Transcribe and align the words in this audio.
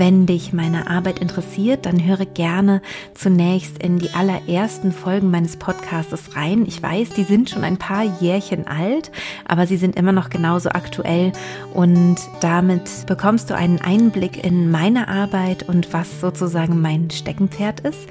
Wenn 0.00 0.24
dich 0.24 0.54
meine 0.54 0.88
Arbeit 0.88 1.18
interessiert, 1.18 1.84
dann 1.84 2.02
höre 2.02 2.24
gerne 2.24 2.80
zunächst 3.12 3.76
in 3.82 3.98
die 3.98 4.08
allerersten 4.14 4.92
Folgen 4.92 5.30
meines 5.30 5.58
Podcasts 5.58 6.34
rein. 6.34 6.64
Ich 6.66 6.82
weiß, 6.82 7.10
die 7.10 7.24
sind 7.24 7.50
schon 7.50 7.64
ein 7.64 7.76
paar 7.76 8.04
Jährchen 8.18 8.66
alt, 8.66 9.10
aber 9.46 9.66
sie 9.66 9.76
sind 9.76 9.96
immer 9.96 10.12
noch 10.12 10.30
genauso 10.30 10.70
aktuell 10.70 11.32
und 11.74 12.16
damit 12.40 13.04
bekommst 13.08 13.50
du 13.50 13.54
einen 13.54 13.78
Einblick 13.78 14.42
in 14.42 14.70
meine 14.70 15.06
Arbeit 15.08 15.68
und 15.68 15.92
was 15.92 16.22
sozusagen 16.22 16.80
mein 16.80 17.10
Steckenpferd 17.10 17.80
ist. 17.80 18.08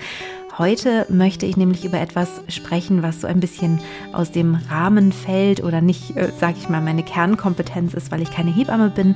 Heute 0.60 1.06
möchte 1.08 1.46
ich 1.46 1.56
nämlich 1.56 1.86
über 1.86 2.02
etwas 2.02 2.42
sprechen, 2.50 3.02
was 3.02 3.22
so 3.22 3.28
ein 3.28 3.40
bisschen 3.40 3.80
aus 4.12 4.34
dem 4.34 4.56
Rahmen 4.70 5.14
fällt 5.14 5.64
oder 5.64 5.80
nicht, 5.80 6.18
äh, 6.18 6.34
sage 6.38 6.58
ich 6.60 6.68
mal, 6.68 6.82
meine 6.82 7.02
Kernkompetenz 7.02 7.94
ist, 7.94 8.12
weil 8.12 8.22
ich 8.22 8.30
keine 8.30 8.54
Hebamme 8.54 8.90
bin, 8.90 9.16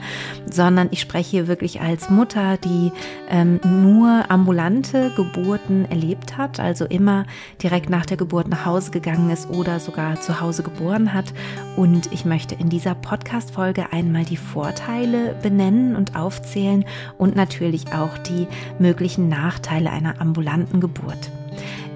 sondern 0.50 0.88
ich 0.92 1.02
spreche 1.02 1.32
hier 1.32 1.48
wirklich 1.50 1.82
als 1.82 2.10
Mutter, 2.10 2.56
die 2.56 2.94
ähm, 3.30 3.60
nur 3.66 4.32
ambulante 4.32 5.12
Geburten 5.18 5.84
erlebt 5.92 6.38
hat, 6.38 6.62
also 6.62 6.86
immer 6.86 7.26
direkt 7.62 7.90
nach 7.90 8.06
der 8.06 8.16
Geburt 8.16 8.48
nach 8.48 8.66
Hause 8.66 8.92
gegangen 8.92 9.30
ist 9.30 9.50
oder 9.50 9.82
sogar 9.82 10.22
zu 10.22 10.40
Hause 10.40 10.64
geboren 10.64 11.14
hat. 11.14 11.34
Und 11.76 12.10
ich 12.14 12.24
möchte 12.24 12.56
in 12.56 12.70
dieser 12.70 12.96
Podcast-Folge 12.96 13.92
einmal 13.92 14.24
die 14.24 14.38
Vorteile 14.38 15.36
benennen 15.44 15.98
und 15.98 16.16
aufzählen 16.16 16.86
und 17.18 17.36
natürlich 17.36 17.92
auch 17.92 18.18
die 18.20 18.48
möglichen 18.80 19.28
Nachteile 19.28 19.92
einer 19.92 20.22
ambulanten 20.22 20.80
Geburt. 20.80 21.33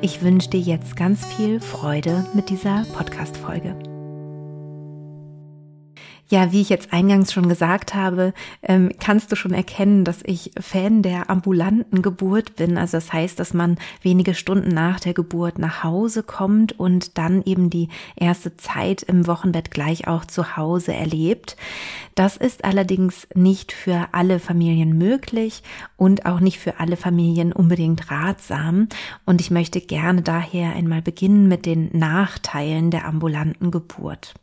Ich 0.02 0.22
wünsche 0.22 0.50
dir 0.50 0.60
jetzt 0.60 0.96
ganz 0.96 1.26
viel 1.26 1.60
Freude 1.60 2.26
mit 2.34 2.50
dieser 2.50 2.86
Podcast-Folge. 2.94 3.97
Ja, 6.30 6.52
wie 6.52 6.60
ich 6.60 6.68
jetzt 6.68 6.92
eingangs 6.92 7.32
schon 7.32 7.48
gesagt 7.48 7.96
habe, 7.96 8.34
ähm, 8.62 8.92
kannst 9.00 9.32
du 9.32 9.38
schon 9.38 9.54
erkennen, 9.54 10.04
dass 10.04 10.20
ich 10.26 10.52
Fan 10.60 11.02
der 11.02 11.30
ambulanten 11.30 12.02
Geburt 12.02 12.58
bin. 12.58 12.78
Also 12.78 12.98
das 12.98 13.14
heißt, 13.14 13.40
dass 13.40 13.54
man 13.54 13.78
wenige 14.02 14.34
Stunden 14.34 14.68
nach 14.68 15.00
der 15.00 15.14
Geburt 15.14 15.58
nach 15.58 15.86
Hause 15.86 16.24
kommt 16.24 16.78
und 16.78 17.18
dann 17.18 17.44
eben 17.44 17.70
die 17.70 17.88
erste 18.18 18.58
Zeit 18.58 19.04
im 19.04 19.26
Wochenbett 19.26 19.72
gleich 19.72 20.10
auch 20.10 20.26
zu 20.26 20.58
Hause 20.58 20.94
erlebt. 20.94 21.56
Das 22.14 22.36
ist 22.36 22.66
allerdings 22.66 23.26
nicht 23.34 23.72
für 23.72 24.10
alle 24.12 24.40
Familien 24.40 24.98
möglich 24.98 25.64
und 25.96 26.26
auch 26.26 26.42
nicht 26.42 26.60
für 26.60 26.82
alle 26.82 26.98
Familien 26.98 27.54
unbedingt 27.54 28.12
ratsam. 28.12 28.90
Und 29.26 29.40
ich 29.40 29.50
möchte 29.50 29.80
gerne 29.80 30.24
daher 30.24 30.76
einmal 30.76 31.02
beginnen 31.02 31.48
mit 31.48 31.66
den 31.66 31.90
Nachteilen 31.94 32.92
der 32.92 33.06
ambulanten 33.06 33.72
Geburt. 33.72 34.34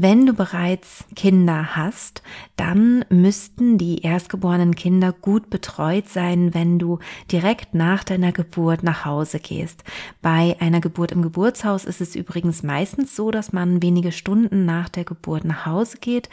Wenn 0.00 0.26
du 0.26 0.32
bereits 0.32 1.04
Kinder 1.16 1.74
hast, 1.74 2.22
dann 2.54 3.04
müssten 3.08 3.78
die 3.78 4.02
erstgeborenen 4.02 4.76
Kinder 4.76 5.12
gut 5.12 5.50
betreut 5.50 6.08
sein, 6.08 6.54
wenn 6.54 6.78
du 6.78 7.00
direkt 7.32 7.74
nach 7.74 8.04
deiner 8.04 8.30
Geburt 8.30 8.84
nach 8.84 9.04
Hause 9.04 9.40
gehst. 9.40 9.82
Bei 10.22 10.56
einer 10.60 10.80
Geburt 10.80 11.10
im 11.10 11.20
Geburtshaus 11.20 11.84
ist 11.84 12.00
es 12.00 12.14
übrigens 12.14 12.62
meistens 12.62 13.16
so, 13.16 13.32
dass 13.32 13.52
man 13.52 13.82
wenige 13.82 14.12
Stunden 14.12 14.64
nach 14.64 14.88
der 14.88 15.02
Geburt 15.02 15.44
nach 15.44 15.66
Hause 15.66 15.98
geht. 16.00 16.28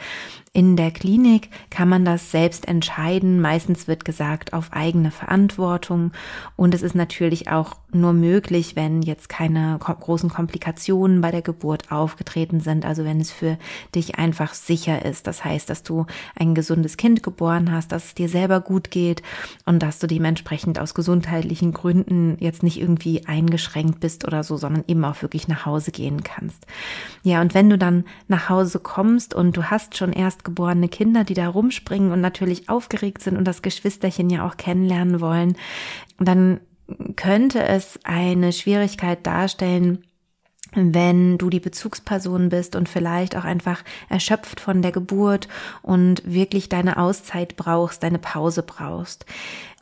In 0.52 0.76
der 0.76 0.92
Klinik 0.92 1.50
kann 1.68 1.88
man 1.88 2.04
das 2.04 2.30
selbst 2.30 2.68
entscheiden. 2.68 3.40
Meistens 3.40 3.88
wird 3.88 4.04
gesagt 4.04 4.52
auf 4.52 4.72
eigene 4.74 5.10
Verantwortung. 5.10 6.12
Und 6.54 6.72
es 6.72 6.82
ist 6.82 6.94
natürlich 6.94 7.50
auch 7.50 7.74
nur 7.92 8.12
möglich, 8.12 8.76
wenn 8.76 9.02
jetzt 9.02 9.28
keine 9.28 9.78
großen 9.78 10.28
Komplikationen 10.28 11.20
bei 11.20 11.30
der 11.30 11.42
Geburt 11.42 11.92
aufgetreten 11.92 12.60
sind. 12.60 12.84
Also 12.84 13.04
wenn 13.04 13.20
es 13.20 13.30
für 13.30 13.58
dich 13.94 14.16
einfach 14.18 14.54
sicher 14.54 15.04
ist. 15.04 15.26
Das 15.26 15.44
heißt, 15.44 15.70
dass 15.70 15.82
du 15.82 16.06
ein 16.34 16.54
gesundes 16.54 16.96
Kind 16.96 17.22
geboren 17.22 17.70
hast, 17.70 17.92
dass 17.92 18.06
es 18.06 18.14
dir 18.14 18.28
selber 18.28 18.60
gut 18.60 18.90
geht 18.90 19.22
und 19.64 19.82
dass 19.82 19.98
du 19.98 20.06
dementsprechend 20.06 20.78
aus 20.78 20.94
gesundheitlichen 20.94 21.72
Gründen 21.72 22.36
jetzt 22.40 22.62
nicht 22.62 22.80
irgendwie 22.80 23.26
eingeschränkt 23.26 24.00
bist 24.00 24.26
oder 24.26 24.42
so, 24.42 24.56
sondern 24.56 24.84
eben 24.88 25.04
auch 25.04 25.22
wirklich 25.22 25.48
nach 25.48 25.64
Hause 25.64 25.92
gehen 25.92 26.22
kannst. 26.22 26.66
Ja, 27.22 27.40
und 27.40 27.54
wenn 27.54 27.70
du 27.70 27.78
dann 27.78 28.04
nach 28.28 28.48
Hause 28.48 28.80
kommst 28.80 29.32
und 29.32 29.56
du 29.56 29.64
hast 29.64 29.96
schon 29.96 30.12
erst 30.12 30.44
geborene 30.44 30.88
Kinder, 30.88 31.24
die 31.24 31.34
da 31.34 31.48
rumspringen 31.48 32.12
und 32.12 32.20
natürlich 32.20 32.68
aufgeregt 32.68 33.22
sind 33.22 33.36
und 33.36 33.44
das 33.44 33.62
Geschwisterchen 33.62 34.28
ja 34.28 34.46
auch 34.46 34.56
kennenlernen 34.56 35.20
wollen, 35.20 35.56
dann 36.18 36.60
könnte 37.16 37.62
es 37.62 37.98
eine 38.04 38.52
Schwierigkeit 38.52 39.26
darstellen, 39.26 40.04
wenn 40.74 41.38
du 41.38 41.48
die 41.48 41.60
Bezugsperson 41.60 42.50
bist 42.50 42.76
und 42.76 42.88
vielleicht 42.88 43.36
auch 43.36 43.44
einfach 43.44 43.82
erschöpft 44.08 44.60
von 44.60 44.82
der 44.82 44.92
Geburt 44.92 45.48
und 45.82 46.22
wirklich 46.24 46.68
deine 46.68 46.98
Auszeit 46.98 47.56
brauchst, 47.56 48.02
deine 48.02 48.18
Pause 48.18 48.62
brauchst. 48.62 49.24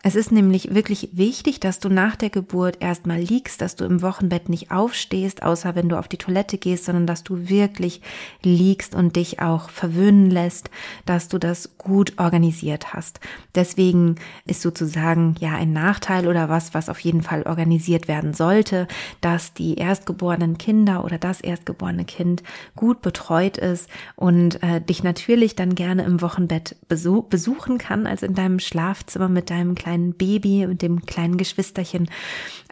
Es 0.07 0.17
ist 0.17 0.31
nämlich 0.31 0.75
wirklich 0.75 1.09
wichtig, 1.13 1.61
dass 1.61 1.81
du 1.81 1.89
nach 1.89 2.15
der 2.15 2.29
Geburt 2.29 2.77
erstmal 2.83 3.21
liegst, 3.21 3.63
dass 3.63 3.75
du 3.75 3.87
im 3.87 4.03
Wochenbett 4.03 4.51
nicht 4.51 4.71
aufstehst, 4.71 5.43
außer 5.43 5.75
wenn 5.75 5.89
du 5.89 5.99
auf 5.99 6.09
die 6.09 6.19
Toilette 6.19 6.59
gehst, 6.59 6.85
sondern 6.85 7.07
dass 7.07 7.25
du 7.25 7.49
wirklich 7.49 8.03
liegst 8.43 8.95
und 8.95 9.17
dich 9.17 9.41
auch 9.41 9.71
verwöhnen 9.71 10.31
lässt, 10.31 10.69
dass 11.07 11.29
du 11.29 11.39
das 11.39 11.79
gut 11.79 12.19
organisiert 12.19 12.93
hast. 12.93 13.19
Deswegen 13.55 14.17
ist 14.45 14.61
sozusagen 14.61 15.37
ja 15.41 15.55
ein 15.55 15.73
Nachteil 15.73 16.29
oder 16.29 16.51
was, 16.51 16.75
was 16.75 16.91
auf 16.91 17.01
jeden 17.01 17.23
Fall 17.23 17.45
organisiert 17.45 18.07
werden 18.07 18.35
sollte, 18.35 18.87
dass 19.23 19.55
die 19.55 19.77
erstgeborenen 19.77 20.59
Kinder 20.59 21.03
oder 21.03 21.17
das 21.17 21.41
erstgeborene 21.41 22.05
Kind 22.05 22.43
gut 22.77 23.01
betreut 23.01 23.57
ist 23.57 23.89
und 24.17 24.63
äh, 24.63 24.83
dich 24.83 25.03
natürlich 25.03 25.57
dann 25.57 25.75
gerne 25.75 26.05
im 26.05 26.21
Wochenbett 26.21 26.77
besuchen 26.89 27.79
kann, 27.79 28.07
also 28.07 28.27
in 28.27 28.35
deinem 28.35 28.59
Schlafzimmer 28.59 29.31
mit 29.31 29.49
deinem 29.49 29.75
kleinen 29.75 29.94
kleinen 29.95 30.15
Baby 30.15 30.67
und 30.67 30.83
dem 30.83 31.07
kleinen 31.07 31.37
Geschwisterchen, 31.37 32.11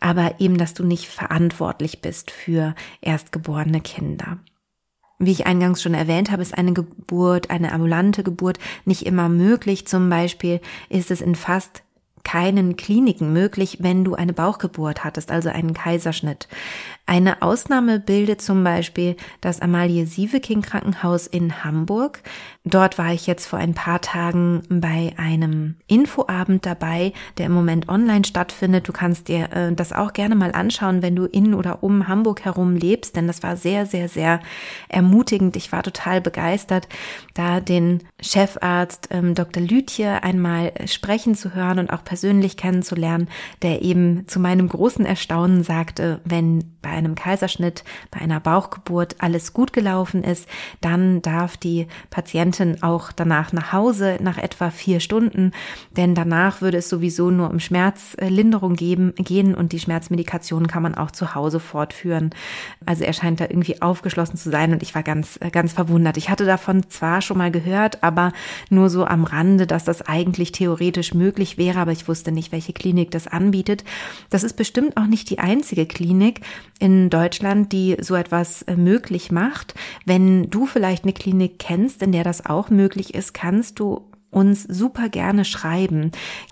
aber 0.01 0.41
eben, 0.41 0.59
dass 0.59 0.75
du 0.75 0.85
nicht 0.85 1.07
verantwortlich 1.07 2.01
bist 2.01 2.31
für 2.31 2.75
erstgeborene 3.01 3.81
Kinder. 3.81 4.39
Wie 5.19 5.31
ich 5.31 5.47
eingangs 5.47 5.81
schon 5.81 5.95
erwähnt 5.95 6.33
habe, 6.33 6.43
ist 6.43 6.59
eine 6.59 6.73
Geburt, 6.73 7.51
eine 7.51 7.73
ambulante 7.73 8.25
Geburt 8.25 8.59
nicht 8.85 9.07
immer 9.07 9.29
möglich. 9.29 9.87
Zum 9.87 10.11
Beispiel 10.11 10.61
ist 10.89 11.13
es 11.13 11.21
in 11.21 11.37
fast 11.37 11.85
keinen 12.25 12.77
Kliniken 12.77 13.33
möglich, 13.33 13.79
wenn 13.81 14.05
du 14.05 14.15
eine 14.15 14.33
Bauchgeburt 14.33 15.05
hattest, 15.05 15.31
also 15.31 15.49
einen 15.49 15.75
Kaiserschnitt. 15.75 16.49
Eine 17.05 17.43
Ausnahme 17.43 17.99
bildet 17.99 18.41
zum 18.41 18.63
Beispiel 18.63 19.17
das 19.41 19.61
Amalie 19.61 20.07
Sieveking 20.07 20.63
Krankenhaus 20.63 21.27
in 21.27 21.65
Hamburg. 21.65 22.23
Dort 22.65 22.97
war 22.97 23.13
ich 23.13 23.27
jetzt 23.27 23.47
vor 23.47 23.59
ein 23.59 23.75
paar 23.75 24.01
Tagen 24.01 24.63
bei 24.69 25.13
einem 25.17 25.75
Infoabend 25.89 26.65
dabei, 26.65 27.13
der 27.39 27.47
im 27.47 27.53
Moment 27.53 27.89
online 27.89 28.25
stattfindet. 28.25 28.87
Du 28.87 28.93
kannst 28.93 29.27
dir 29.27 29.53
äh, 29.53 29.75
das 29.75 29.93
auch 29.93 30.13
gerne 30.13 30.37
mal 30.37 30.53
anschauen, 30.53 31.03
wenn 31.03 31.17
du 31.17 31.25
in 31.25 31.55
oder 31.55 31.83
um 31.83 32.07
Hamburg 32.07 32.45
herum 32.45 32.77
lebst, 32.77 33.17
denn 33.17 33.27
das 33.27 33.43
war 33.43 33.57
sehr, 33.57 33.85
sehr, 33.85 34.09
sehr 34.09 34.41
ermutigend. 34.89 35.57
Ich 35.57 35.73
war 35.73 35.83
total 35.83 36.21
begeistert, 36.21 36.89
da 37.35 37.59
den 37.59 38.05
Chefarzt 38.21 39.09
ähm, 39.11 39.35
Dr. 39.35 39.61
Lütje 39.61 40.23
einmal 40.23 40.73
sprechen 40.87 41.35
zu 41.35 41.53
hören 41.53 41.81
und 41.81 41.91
auch 41.91 42.05
persönlich 42.05 42.57
kennenzulernen, 42.57 43.29
der 43.63 43.83
eben 43.83 44.29
zu 44.29 44.39
meinem 44.39 44.69
großen 44.69 45.05
Erstaunen 45.05 45.65
sagte, 45.65 46.21
wenn 46.25 46.77
bei 46.81 46.92
einem 46.93 47.15
Kaiserschnitt, 47.15 47.85
bei 48.11 48.21
einer 48.21 48.41
Bauchgeburt 48.41 49.17
alles 49.19 49.53
gut 49.53 49.73
gelaufen 49.73 50.23
ist, 50.23 50.49
dann 50.81 51.23
darf 51.23 51.57
die 51.57 51.87
Patientin 52.11 52.83
auch 52.83 53.13
danach 53.13 53.53
nach 53.53 53.73
Hause 53.73 54.19
nach 54.21 54.39
etwa 54.39 54.71
vier 54.71 55.01
Stunden, 55.01 55.53
denn 55.97 56.15
danach 56.15 56.61
würde 56.61 56.79
es 56.79 56.89
sowieso 56.89 57.31
nur 57.31 57.51
um 57.51 57.61
Schmerzlinderung 57.61 58.75
geben, 58.75 59.15
gehen 59.17 59.55
und 59.55 59.73
die 59.73 59.81
Schmerzmedikation 59.81 60.67
kann 60.67 60.83
man 60.83 60.95
auch 60.95 61.11
zu 61.11 61.35
Hause 61.35 61.61
fortführen. 61.61 62.31
Also 62.87 63.05
er 63.05 63.13
scheint 63.13 63.41
da 63.41 63.45
irgendwie 63.45 63.81
aufgeschlossen 63.83 64.37
zu 64.37 64.51
sein 64.51 64.73
und 64.73 64.83
ich 64.83 64.95
war 64.95 65.03
ganz, 65.03 65.39
ganz 65.53 65.73
verwundert. 65.73 66.17
Ich 66.17 66.31
hatte 66.31 66.47
davon 66.47 66.89
zwar 66.89 67.23
schon 67.23 67.39
mal 67.39 67.51
gehört, 67.51 68.03
aber 68.03 68.33
nur 68.71 68.91
so 68.91 69.05
am 69.05 69.25
Rande, 69.25 69.67
dass 69.67 69.85
das 69.85 70.03
eigentlich 70.03 70.53
theoretisch 70.53 71.15
möglich 71.15 71.59
wäre, 71.59 71.81
aber 71.81 71.93
ich 71.93 72.09
wusste 72.09 72.33
nicht, 72.33 72.53
welche 72.53 72.73
Klinik 72.73 73.11
das 73.11 73.27
anbietet. 73.27 73.85
Das 74.31 74.43
ist 74.43 74.57
bestimmt 74.57 74.97
auch 74.97 75.07
nicht 75.07 75.31
die 75.31 75.39
einzige 75.39 75.87
Klinik 75.87 76.41
in 76.83 77.11
Deutschland, 77.11 77.71
die 77.71 77.97
so 78.01 78.17
etwas 78.17 78.63
äh, 78.63 78.75
möglich 78.75 79.31
macht. 79.31 79.75
Wenn 80.05 80.51
du 80.51 80.67
vielleicht 80.67 81.05
eine 81.05 81.13
Klinik 81.13 81.61
kennst, 81.61 82.03
in 82.03 82.11
der 82.11 82.25
das 82.25 82.45
auch 82.45 82.71
möglich 82.71 83.15
ist, 83.15 83.35
kannst 83.35 83.79
du 83.79 84.03
uns 84.33 84.65
super 84.65 85.09
gerne 85.09 85.45
schreiben. 85.45 86.11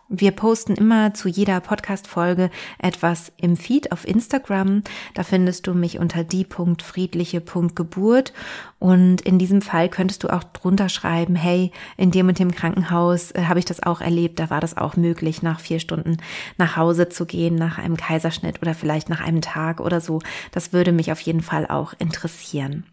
Wir 0.09 0.31
posten 0.33 0.75
immer 0.75 1.15
zu 1.15 1.29
jeder 1.29 1.61
Podcast-Folge 1.61 2.51
etwas 2.79 3.33
im 3.39 3.57
Feed 3.57 3.91
auf 3.91 4.07
Instagram. 4.07 4.83
Da 5.15 5.23
findest 5.23 5.67
du 5.67 5.73
mich 5.75 5.99
unter 5.99 6.23
die.friedliche.geburt. 6.23 8.35
Und 8.79 9.23
in 9.23 9.39
diesem 9.39 9.63
Fall 9.63 9.89
könntest 9.89 10.25
du 10.25 10.29
auch 10.29 10.45
drunter 10.45 10.91
schreiben, 10.91 11.37
hey, 11.37 11.73
in 11.97 12.11
dem 12.11 12.29
und 12.29 12.39
dem 12.39 12.53
Krankenhaus 12.53 13.31
äh, 13.33 13.45
habe 13.45 13.59
ich 13.59 13.65
das 13.65 13.83
auch 13.83 14.03
erlebt. 14.03 14.39
Da 14.39 14.51
war 14.51 14.61
das 14.61 14.77
auch 14.77 14.97
möglich, 14.97 15.41
nach 15.43 15.59
vier 15.59 15.81
Stunden 15.81 16.19
nach 16.59 16.77
Hause 16.77 17.09
zu 17.09 17.25
gehen, 17.25 17.55
nach 17.55 17.79
einem 17.79 17.97
Kaiserschnitt 17.97 18.61
oder 18.61 18.75
vielleicht 18.75 19.09
nach 19.09 19.21
einem 19.21 19.41
Tag 19.41 19.81
oder 19.81 20.01
so. 20.01 20.19
Das 20.53 20.75
würde 20.75 20.93
mich 20.93 21.13
auf 21.13 21.21
jeden 21.21 21.43
Fall 21.43 21.67
auch 21.67 21.95
interessieren. 21.99 22.85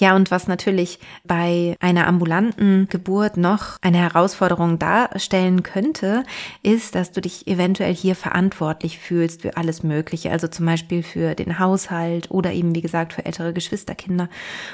Ja, 0.00 0.16
und 0.16 0.30
was 0.30 0.48
natürlich 0.48 0.98
bei 1.24 1.76
einer 1.78 2.06
ambulanten 2.06 2.88
Geburt 2.88 3.36
noch 3.36 3.76
eine 3.82 3.98
Herausforderung 3.98 4.78
darstellen 4.78 5.62
könnte, 5.62 6.24
ist, 6.62 6.94
dass 6.94 7.12
du 7.12 7.20
dich 7.20 7.46
eventuell 7.46 7.94
hier 7.94 8.16
verantwortlich 8.16 8.98
fühlst 8.98 9.42
für 9.42 9.58
alles 9.58 9.82
Mögliche, 9.82 10.30
also 10.30 10.48
zum 10.48 10.64
Beispiel 10.64 11.02
für 11.02 11.34
den 11.34 11.58
Haushalt 11.58 12.30
oder 12.30 12.50
eben, 12.54 12.74
wie 12.74 12.80
gesagt, 12.80 13.12
für 13.12 13.26
ältere 13.26 13.52
Geschwisterkinder. 13.52 14.30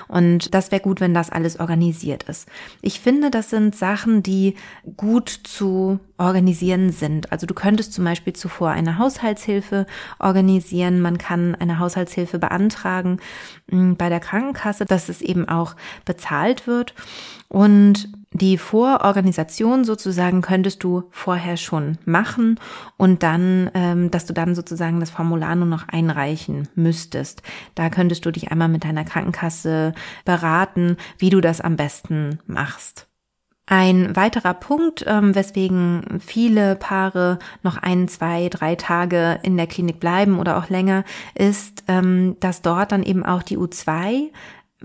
Und 0.07 0.55
das 0.55 0.71
wäre 0.71 0.81
gut, 0.81 1.01
wenn 1.01 1.13
das 1.13 1.31
alles 1.31 1.59
organisiert 1.59 2.23
ist. 2.23 2.49
Ich 2.81 3.01
finde, 3.01 3.33
das 3.33 3.51
sind 3.51 3.75
Sachen, 3.75 4.23
die 4.23 4.55
gut 4.97 5.29
zu 5.29 5.99
organisieren 6.19 6.93
sind. 6.93 7.33
Also 7.33 7.47
du 7.47 7.55
könntest 7.55 7.93
zum 7.93 8.05
Beispiel 8.05 8.33
zuvor 8.33 8.71
eine 8.71 8.99
Haushaltshilfe 8.99 9.87
organisieren. 10.19 11.01
Man 11.01 11.19
kann 11.19 11.57
eine 11.57 11.79
Haushaltshilfe 11.79 12.39
beantragen 12.39 13.19
mm, 13.71 13.95
bei 13.95 14.09
der 14.09 14.21
Krankenkasse, 14.21 14.87
dass 14.87 15.09
es 15.17 15.23
eben 15.23 15.49
auch 15.49 15.75
bezahlt 16.05 16.67
wird. 16.67 16.95
Und 17.49 18.09
die 18.33 18.59
Vororganisation 18.59 19.85
sozusagen 19.85 20.43
könntest 20.43 20.85
du 20.85 21.05
vorher 21.11 21.57
schon 21.57 21.97
machen 22.05 22.61
und 22.97 23.23
dann, 23.23 23.71
ähm, 23.75 24.11
dass 24.11 24.27
du 24.27 24.35
dann 24.35 24.55
sozusagen 24.55 25.01
das 25.01 25.11
Formular 25.11 25.55
nur 25.57 25.67
noch 25.67 25.89
einreichen 25.89 26.69
müsstest. 26.75 27.43
Da 27.75 27.89
könntest 27.89 28.27
du 28.27 28.31
dich 28.31 28.51
einmal 28.51 28.69
mit 28.69 28.85
deiner 28.85 29.05
Krankenkasse 29.05 29.95
beraten, 30.25 30.97
wie 31.19 31.31
du 31.31 31.41
das 31.41 31.61
am 31.61 31.77
besten 31.77 32.41
machst. 32.47 33.07
Ein 33.69 34.15
weiterer 34.15 34.55
Punkt, 34.55 35.05
ähm, 35.09 35.35
weswegen 35.35 36.21
viele 36.21 36.77
Paare 36.77 37.41
noch 37.65 37.77
ein, 37.79 38.07
zwei, 38.07 38.49
drei 38.49 38.77
Tage 38.77 39.41
in 39.43 39.57
der 39.57 39.67
Klinik 39.67 39.99
bleiben 39.99 40.39
oder 40.39 40.57
auch 40.57 40.69
länger, 40.69 41.03
ist, 41.35 41.83
ähm, 41.89 42.37
dass 42.39 42.63
dort 42.63 42.93
dann 42.93 43.03
eben 43.03 43.27
auch 43.27 43.43
die 43.43 43.59
U2 43.59 44.31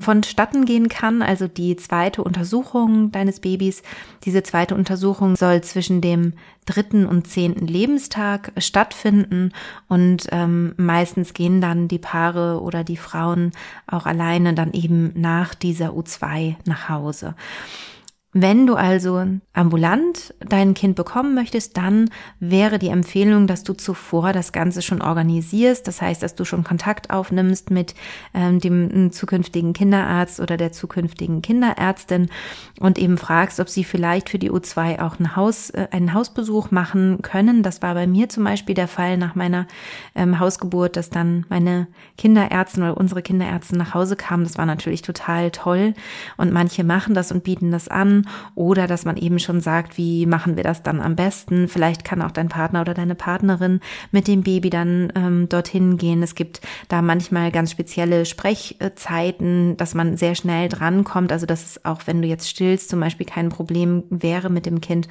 vonstatten 0.01 0.65
gehen 0.65 0.89
kann, 0.89 1.21
also 1.21 1.47
die 1.47 1.75
zweite 1.75 2.23
Untersuchung 2.23 3.11
deines 3.11 3.39
Babys. 3.39 3.83
Diese 4.23 4.43
zweite 4.43 4.75
Untersuchung 4.75 5.35
soll 5.35 5.61
zwischen 5.61 6.01
dem 6.01 6.33
dritten 6.65 7.05
und 7.05 7.27
zehnten 7.27 7.67
Lebenstag 7.67 8.51
stattfinden 8.57 9.51
und 9.87 10.27
ähm, 10.31 10.73
meistens 10.77 11.33
gehen 11.33 11.61
dann 11.61 11.87
die 11.87 11.99
Paare 11.99 12.61
oder 12.61 12.83
die 12.83 12.97
Frauen 12.97 13.51
auch 13.87 14.05
alleine 14.05 14.53
dann 14.53 14.73
eben 14.73 15.11
nach 15.15 15.55
dieser 15.55 15.89
U2 15.91 16.55
nach 16.65 16.89
Hause. 16.89 17.35
Wenn 18.33 18.65
du 18.65 18.75
also 18.75 19.25
ambulant 19.51 20.33
dein 20.39 20.73
Kind 20.73 20.95
bekommen 20.95 21.35
möchtest, 21.35 21.75
dann 21.75 22.09
wäre 22.39 22.79
die 22.79 22.87
Empfehlung, 22.87 23.45
dass 23.45 23.63
du 23.63 23.73
zuvor 23.73 24.31
das 24.31 24.53
Ganze 24.53 24.81
schon 24.81 25.01
organisierst. 25.01 25.85
Das 25.85 26.01
heißt, 26.01 26.23
dass 26.23 26.35
du 26.35 26.45
schon 26.45 26.63
Kontakt 26.63 27.09
aufnimmst 27.09 27.71
mit 27.71 27.93
ähm, 28.33 28.59
dem 28.59 29.11
zukünftigen 29.11 29.73
Kinderarzt 29.73 30.39
oder 30.39 30.55
der 30.55 30.71
zukünftigen 30.71 31.41
Kinderärztin 31.41 32.29
und 32.79 32.97
eben 32.97 33.17
fragst, 33.17 33.59
ob 33.59 33.67
sie 33.67 33.83
vielleicht 33.83 34.29
für 34.29 34.39
die 34.39 34.49
U2 34.49 35.01
auch 35.01 35.19
ein 35.19 35.35
Haus, 35.35 35.69
äh, 35.71 35.89
einen 35.91 36.13
Hausbesuch 36.13 36.71
machen 36.71 37.21
können. 37.21 37.63
Das 37.63 37.81
war 37.81 37.95
bei 37.95 38.07
mir 38.07 38.29
zum 38.29 38.45
Beispiel 38.45 38.75
der 38.75 38.87
Fall 38.87 39.17
nach 39.17 39.35
meiner 39.35 39.67
ähm, 40.15 40.39
Hausgeburt, 40.39 40.95
dass 40.95 41.09
dann 41.09 41.45
meine 41.49 41.87
Kinderärztin 42.17 42.83
oder 42.83 42.95
unsere 42.95 43.21
Kinderärztin 43.21 43.77
nach 43.77 43.93
Hause 43.93 44.15
kam. 44.15 44.45
Das 44.45 44.57
war 44.57 44.65
natürlich 44.65 45.01
total 45.01 45.51
toll. 45.51 45.95
Und 46.37 46.53
manche 46.53 46.85
machen 46.85 47.13
das 47.13 47.33
und 47.33 47.43
bieten 47.43 47.71
das 47.71 47.89
an 47.89 48.20
oder 48.55 48.87
dass 48.87 49.05
man 49.05 49.17
eben 49.17 49.39
schon 49.39 49.61
sagt, 49.61 49.97
wie 49.97 50.25
machen 50.25 50.55
wir 50.55 50.63
das 50.63 50.83
dann 50.83 51.01
am 51.01 51.15
besten. 51.15 51.67
Vielleicht 51.67 52.03
kann 52.03 52.21
auch 52.21 52.31
dein 52.31 52.49
Partner 52.49 52.81
oder 52.81 52.93
deine 52.93 53.15
Partnerin 53.15 53.79
mit 54.11 54.27
dem 54.27 54.43
Baby 54.43 54.69
dann 54.69 55.11
ähm, 55.15 55.49
dorthin 55.49 55.97
gehen. 55.97 56.23
Es 56.23 56.35
gibt 56.35 56.61
da 56.87 57.01
manchmal 57.01 57.51
ganz 57.51 57.71
spezielle 57.71 58.25
Sprechzeiten, 58.25 59.77
dass 59.77 59.93
man 59.93 60.17
sehr 60.17 60.35
schnell 60.35 60.69
drankommt. 60.69 61.31
Also 61.31 61.45
dass 61.45 61.63
es 61.65 61.85
auch, 61.85 62.01
wenn 62.05 62.21
du 62.21 62.27
jetzt 62.27 62.49
stillst, 62.49 62.89
zum 62.89 62.99
Beispiel 62.99 63.25
kein 63.25 63.49
Problem 63.49 64.03
wäre 64.09 64.49
mit 64.49 64.65
dem 64.65 64.81
Kind 64.81 65.07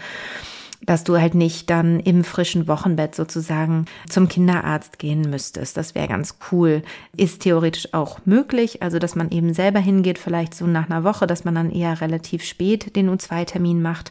dass 0.87 1.05
du 1.05 1.19
halt 1.19 1.35
nicht 1.35 1.69
dann 1.69 2.01
im 2.01 2.25
frischen 2.25 2.67
Wochenbett 2.67 3.15
sozusagen 3.15 3.85
zum 4.09 4.29
Kinderarzt 4.29 4.99
gehen 4.99 5.29
müsstest. 5.29 5.77
Das 5.77 5.95
wäre 5.95 6.09
ganz 6.09 6.37
cool. 6.51 6.83
Ist 7.17 7.43
theoretisch 7.43 7.93
auch 7.93 8.21
möglich, 8.25 8.83
also 8.83 8.99
dass 8.99 9.15
man 9.15 9.31
eben 9.31 9.53
selber 9.53 9.79
hingeht, 9.79 10.19
vielleicht 10.19 10.55
so 10.55 10.67
nach 10.67 10.89
einer 10.89 11.05
Woche, 11.05 11.27
dass 11.27 11.45
man 11.45 11.55
dann 11.55 11.71
eher 11.71 12.01
relativ 12.01 12.45
spät 12.45 12.97
den 12.97 13.11
U2-Termin 13.11 13.83
macht. 13.83 14.11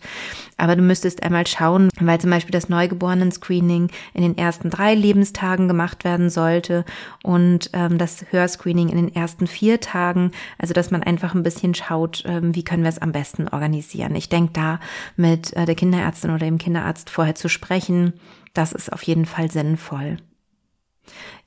Aber 0.58 0.76
du 0.76 0.82
müsstest 0.82 1.24
einmal 1.24 1.48
schauen, 1.48 1.90
weil 2.00 2.20
zum 2.20 2.30
Beispiel 2.30 2.52
das 2.52 2.70
Neugeborenen-Screening 2.70 3.90
in 4.14 4.22
den 4.22 4.38
ersten 4.38 4.70
drei 4.70 4.94
Lebenstagen 4.94 5.68
gemacht 5.68 6.04
werden 6.04 6.30
sollte 6.30 6.86
und 7.24 7.72
ähm, 7.74 7.98
das 7.98 8.26
Hörscreening 8.30 8.90
in 8.90 8.98
den 8.98 9.16
ersten 9.16 9.48
vier 9.48 9.80
Tagen. 9.80 10.32
Also 10.60 10.74
dass 10.74 10.92
man 10.92 11.02
einfach 11.02 11.34
ein 11.34 11.44
bisschen 11.44 11.74
schaut, 11.74 12.24
ähm, 12.28 12.56
wie 12.56 12.64
können 12.64 12.84
wir 12.84 12.90
es 12.90 13.02
am 13.02 13.12
besten 13.12 13.48
organisieren. 13.48 14.16
Ich 14.16 14.30
denke 14.30 14.54
da 14.54 14.80
mit 15.16 15.54
äh, 15.54 15.66
der 15.66 15.76
Kinderärztin 15.76 16.30
oder 16.30 16.46
dem 16.46 16.59
Kinderarzt 16.60 17.10
vorher 17.10 17.36
zu 17.36 17.50
sprechen. 17.50 18.14
Das 18.54 18.72
ist 18.72 18.94
auf 18.94 19.02
jeden 19.02 19.26
Fall 19.26 19.50
sinnvoll. 19.50 20.18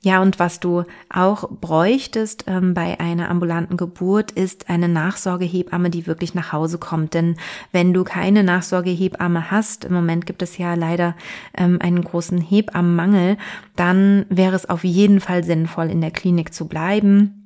Ja, 0.01 0.21
und 0.21 0.39
was 0.39 0.59
du 0.59 0.83
auch 1.09 1.49
bräuchtest 1.49 2.43
ähm, 2.47 2.73
bei 2.73 2.99
einer 2.99 3.29
ambulanten 3.29 3.77
Geburt, 3.77 4.31
ist 4.31 4.69
eine 4.69 4.89
Nachsorgehebamme, 4.89 5.89
die 5.89 6.07
wirklich 6.07 6.33
nach 6.33 6.51
Hause 6.51 6.77
kommt. 6.77 7.13
Denn 7.13 7.37
wenn 7.71 7.93
du 7.93 8.03
keine 8.03 8.43
Nachsorgehebamme 8.43 9.49
hast, 9.49 9.85
im 9.85 9.93
Moment 9.93 10.25
gibt 10.25 10.41
es 10.41 10.57
ja 10.57 10.73
leider 10.73 11.15
ähm, 11.57 11.79
einen 11.81 12.03
großen 12.03 12.39
Hebammenmangel, 12.39 13.37
dann 13.77 14.25
wäre 14.27 14.57
es 14.57 14.69
auf 14.69 14.83
jeden 14.83 15.21
Fall 15.21 15.45
sinnvoll, 15.45 15.89
in 15.89 16.01
der 16.01 16.11
Klinik 16.11 16.53
zu 16.53 16.67
bleiben 16.67 17.42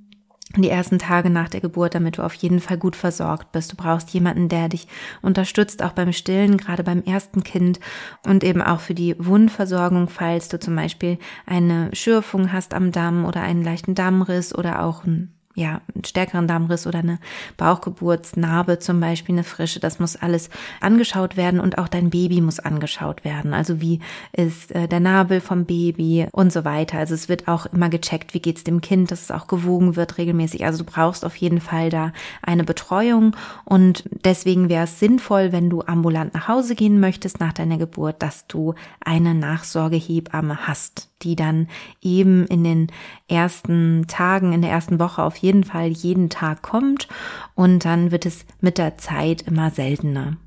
die 0.55 0.69
ersten 0.69 0.97
Tage 0.97 1.29
nach 1.29 1.49
der 1.49 1.59
Geburt, 1.59 1.93
damit 1.93 2.17
du 2.17 2.23
auf 2.23 2.33
jeden 2.33 2.59
Fall 2.59 2.77
gut 2.77 2.95
versorgt 2.95 3.51
bist. 3.51 3.71
Du 3.71 3.75
brauchst 3.75 4.11
jemanden, 4.11 4.47
der 4.47 4.69
dich 4.69 4.87
unterstützt, 5.21 5.83
auch 5.83 5.91
beim 5.91 6.13
Stillen, 6.13 6.57
gerade 6.57 6.83
beim 6.83 7.03
ersten 7.03 7.43
Kind 7.43 7.79
und 8.25 8.43
eben 8.43 8.61
auch 8.61 8.79
für 8.79 8.93
die 8.93 9.15
Wundversorgung, 9.19 10.07
falls 10.07 10.47
du 10.49 10.59
zum 10.59 10.75
Beispiel 10.75 11.17
eine 11.45 11.89
Schürfung 11.93 12.53
hast 12.53 12.73
am 12.73 12.91
Damm 12.91 13.25
oder 13.25 13.41
einen 13.41 13.63
leichten 13.63 13.93
Dammriss 13.93 14.55
oder 14.55 14.83
auch 14.83 15.03
ein 15.03 15.36
ja, 15.57 15.81
einen 15.95 16.03
stärkeren 16.03 16.47
Darmriss 16.47 16.85
oder 16.85 16.99
eine 16.99 17.17
Bauchgeburtsnarbe 17.57 18.77
zum 18.77 18.99
Beispiel, 18.99 19.33
eine 19.33 19.43
frische, 19.43 19.79
das 19.79 19.97
muss 19.97 20.15
alles 20.15 20.51
angeschaut 20.81 21.35
werden 21.35 21.59
und 21.59 21.79
auch 21.79 21.87
dein 21.87 22.11
Baby 22.11 22.41
muss 22.41 22.59
angeschaut 22.59 23.25
werden. 23.25 23.55
Also 23.55 23.81
wie 23.81 23.99
ist 24.33 24.71
äh, 24.73 24.87
der 24.87 24.99
Nabel 24.99 25.41
vom 25.41 25.65
Baby 25.65 26.27
und 26.31 26.53
so 26.53 26.63
weiter. 26.63 26.99
Also 26.99 27.15
es 27.15 27.27
wird 27.27 27.47
auch 27.47 27.65
immer 27.65 27.89
gecheckt, 27.89 28.35
wie 28.35 28.39
geht's 28.39 28.63
dem 28.65 28.81
Kind, 28.81 29.09
dass 29.09 29.23
es 29.23 29.31
auch 29.31 29.47
gewogen 29.47 29.95
wird 29.95 30.19
regelmäßig. 30.19 30.63
Also 30.63 30.83
du 30.83 30.91
brauchst 30.91 31.25
auf 31.25 31.35
jeden 31.35 31.59
Fall 31.59 31.89
da 31.89 32.13
eine 32.43 32.63
Betreuung 32.63 33.35
und 33.65 34.03
deswegen 34.25 34.69
wäre 34.69 34.83
es 34.83 34.99
sinnvoll, 34.99 35.51
wenn 35.51 35.71
du 35.71 35.81
ambulant 35.81 36.35
nach 36.35 36.47
Hause 36.47 36.75
gehen 36.75 36.99
möchtest 36.99 37.39
nach 37.39 37.53
deiner 37.53 37.79
Geburt, 37.79 38.21
dass 38.21 38.45
du 38.45 38.75
eine 39.03 39.33
Nachsorgehebamme 39.33 40.67
hast 40.67 41.09
die 41.23 41.35
dann 41.35 41.67
eben 42.01 42.45
in 42.47 42.63
den 42.63 42.87
ersten 43.27 44.05
Tagen, 44.07 44.53
in 44.53 44.61
der 44.61 44.71
ersten 44.71 44.99
Woche 44.99 45.23
auf 45.23 45.35
jeden 45.37 45.46
Fall 45.63 45.87
jeden 45.87 46.29
Tag 46.29 46.61
kommt 46.61 47.07
und 47.55 47.85
dann 47.85 48.11
wird 48.11 48.25
es 48.25 48.45
mit 48.61 48.77
der 48.77 48.97
Zeit 48.97 49.43
immer 49.43 49.71
seltener. 49.71 50.37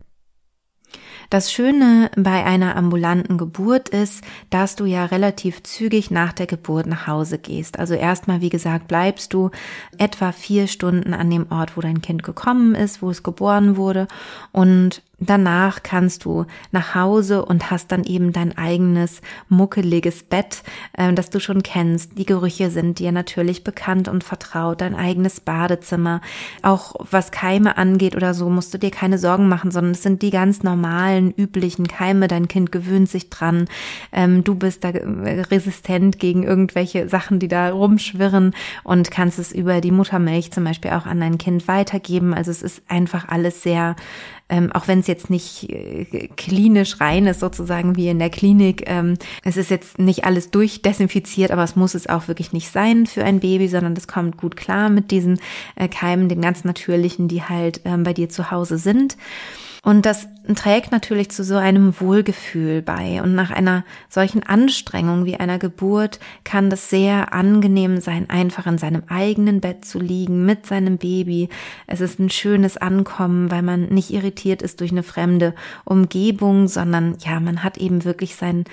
Das 1.31 1.53
Schöne 1.53 2.11
bei 2.17 2.45
einer 2.45 2.75
ambulanten 2.75 3.39
Geburt 3.39 3.89
ist, 3.89 4.25
dass 4.51 4.75
du 4.75 4.85
ja 4.85 5.05
relativ 5.05 5.63
zügig 5.63 6.11
nach 6.11 6.33
der 6.33 6.49
Geburt 6.49 6.87
nach 6.87 7.07
Hause 7.07 7.39
gehst. 7.39 7.79
Also 7.79 7.95
erstmal, 7.95 8.41
wie 8.41 8.49
gesagt, 8.49 8.89
bleibst 8.89 9.33
du 9.33 9.51
etwa 9.97 10.33
vier 10.33 10.67
Stunden 10.67 11.15
an 11.15 11.31
dem 11.31 11.47
Ort, 11.51 11.77
wo 11.77 11.81
dein 11.81 12.03
Kind 12.03 12.25
gekommen 12.25 12.75
ist, 12.75 13.01
wo 13.01 13.11
es 13.11 13.23
geboren 13.23 13.77
wurde 13.77 14.09
und 14.51 15.03
danach 15.21 15.83
kannst 15.83 16.25
du 16.25 16.47
nach 16.73 16.95
Hause 16.95 17.45
und 17.45 17.71
hast 17.71 17.93
dann 17.93 18.05
eben 18.05 18.33
dein 18.33 18.57
eigenes 18.57 19.21
muckeliges 19.49 20.23
Bett, 20.23 20.63
äh, 20.95 21.13
das 21.13 21.31
du 21.31 21.39
schon 21.39 21.63
kennst. 21.63 22.19
Die 22.19 22.27
Gerüche 22.27 22.71
sind 22.71 22.99
dir 22.99 23.13
natürlich 23.13 23.63
bekannt 23.63 24.09
und 24.09 24.25
vertraut, 24.25 24.81
dein 24.81 24.95
eigenes 24.95 25.41
Badezimmer. 25.41 26.23
Auch 26.63 26.95
was 27.11 27.31
Keime 27.31 27.77
angeht 27.77 28.17
oder 28.17 28.35
so, 28.35 28.49
musst 28.49 28.73
du 28.73 28.79
dir 28.79 28.91
keine 28.91 29.19
Sorgen 29.19 29.49
machen, 29.49 29.71
sondern 29.71 29.93
es 29.93 30.03
sind 30.03 30.23
die 30.23 30.31
ganz 30.31 30.63
normalen, 30.63 31.33
üblichen 31.33 31.87
Keime. 31.87 32.27
Dein 32.27 32.49
Kind 32.49 32.73
gewöhnt 32.73 33.09
sich 33.09 33.29
dran. 33.31 33.69
Ähm, 34.13 34.43
du 34.43 34.55
bist 34.55 34.85
da 34.85 34.91
äh, 34.91 35.41
resistent 35.43 36.19
gegen 36.19 36.43
irgendwelche 36.43 37.09
Sachen, 37.09 37.39
die 37.39 37.49
da 37.49 37.71
rumschwirren 37.71 38.55
und 38.85 39.11
kannst 39.11 39.39
es 39.39 39.53
über 39.53 39.81
die 39.81 39.91
Muttermilch 39.91 40.51
zum 40.51 40.65
Beispiel 40.65 40.93
auch 40.93 41.07
an 41.07 41.21
dein 41.21 41.37
Kind 41.37 41.69
weitergeben. 41.69 42.33
Also 42.33 42.51
es 42.51 42.63
ist 42.63 42.83
einfach 42.89 43.29
alles 43.29 43.63
sehr 43.63 43.97
ähm, 44.51 44.71
auch 44.73 44.89
wenn 44.89 44.99
es 44.99 45.07
jetzt 45.07 45.31
nicht 45.31 45.71
äh, 45.71 46.29
klinisch 46.37 47.01
rein 47.01 47.27
ist, 47.27 47.41
sozusagen 47.41 47.97
wie 47.97 48.09
in 48.09 48.19
der 48.19 48.31
Klinik. 48.31 48.85
Ähm, 48.87 49.15
es 49.45 49.57
ist 49.57 49.71
jetzt 49.71 49.99
nicht 49.99 50.25
alles 50.25 50.51
durchdesinfiziert, 50.51 51.53
aber 51.53 51.63
es 51.63 51.77
muss 51.77 51.95
es 51.95 52.09
auch 52.09 52.29
wirklich 52.29 52.53
nicht 52.53 52.71
sein 52.71 53.07
für 53.07 53.25
ein 53.25 53.41
Baby, 53.41 53.69
sondern 53.69 53.95
das 53.95 54.09
kommt 54.09 54.37
gut 54.37 54.57
klar 54.57 54.91
mit 54.91 55.11
diesen 55.11 55.41
äh, 55.77 55.89
Keimen, 55.89 56.29
den 56.29 56.41
ganz 56.41 56.65
natürlichen, 56.65 57.29
die 57.29 57.43
halt 57.43 57.81
ähm, 57.85 58.03
bei 58.03 58.13
dir 58.13 58.29
zu 58.29 58.51
Hause 58.51 58.77
sind. 58.77 59.17
Und 59.83 60.05
das 60.05 60.29
trägt 60.55 60.93
natürlich 60.93 61.31
zu 61.31 61.43
so 61.43 61.57
einem 61.57 61.99
Wohlgefühl 62.01 62.83
bei. 62.83 63.23
Und 63.23 63.35
nach 63.35 63.51
einer 63.51 63.85
solchen 64.09 64.43
Anstrengung 64.43 65.25
wie 65.25 65.37
einer 65.37 65.59
Geburt 65.59 66.21
kann 66.45 66.69
das 66.69 66.91
sehr 66.91 67.33
angenehm 67.33 68.01
sein, 68.01 68.29
einfach 68.29 68.67
in 68.67 68.77
seinem 68.77 69.05
eigenen 69.09 69.61
Bett 69.61 69.85
zu 69.85 69.99
liegen 69.99 70.45
mit 70.45 70.67
seinem 70.67 70.99
Baby. 70.99 71.49
Es 71.87 72.01
ist 72.01 72.19
ein 72.19 72.31
schönes 72.31 72.77
Ankommen, 72.77 73.51
weil 73.51 73.63
man 73.63 73.87
nicht 73.87 74.11
irritiert 74.11 74.61
ist 74.61 74.81
durch 74.81 74.91
eine 74.91 75.03
fremde 75.03 75.55
Umgebung, 75.85 76.69
sondern 76.69 77.17
ja, 77.21 77.41
man 77.41 77.65
hat 77.65 77.79
eben 77.79 78.05
wirklich 78.05 78.37
sein 78.37 78.65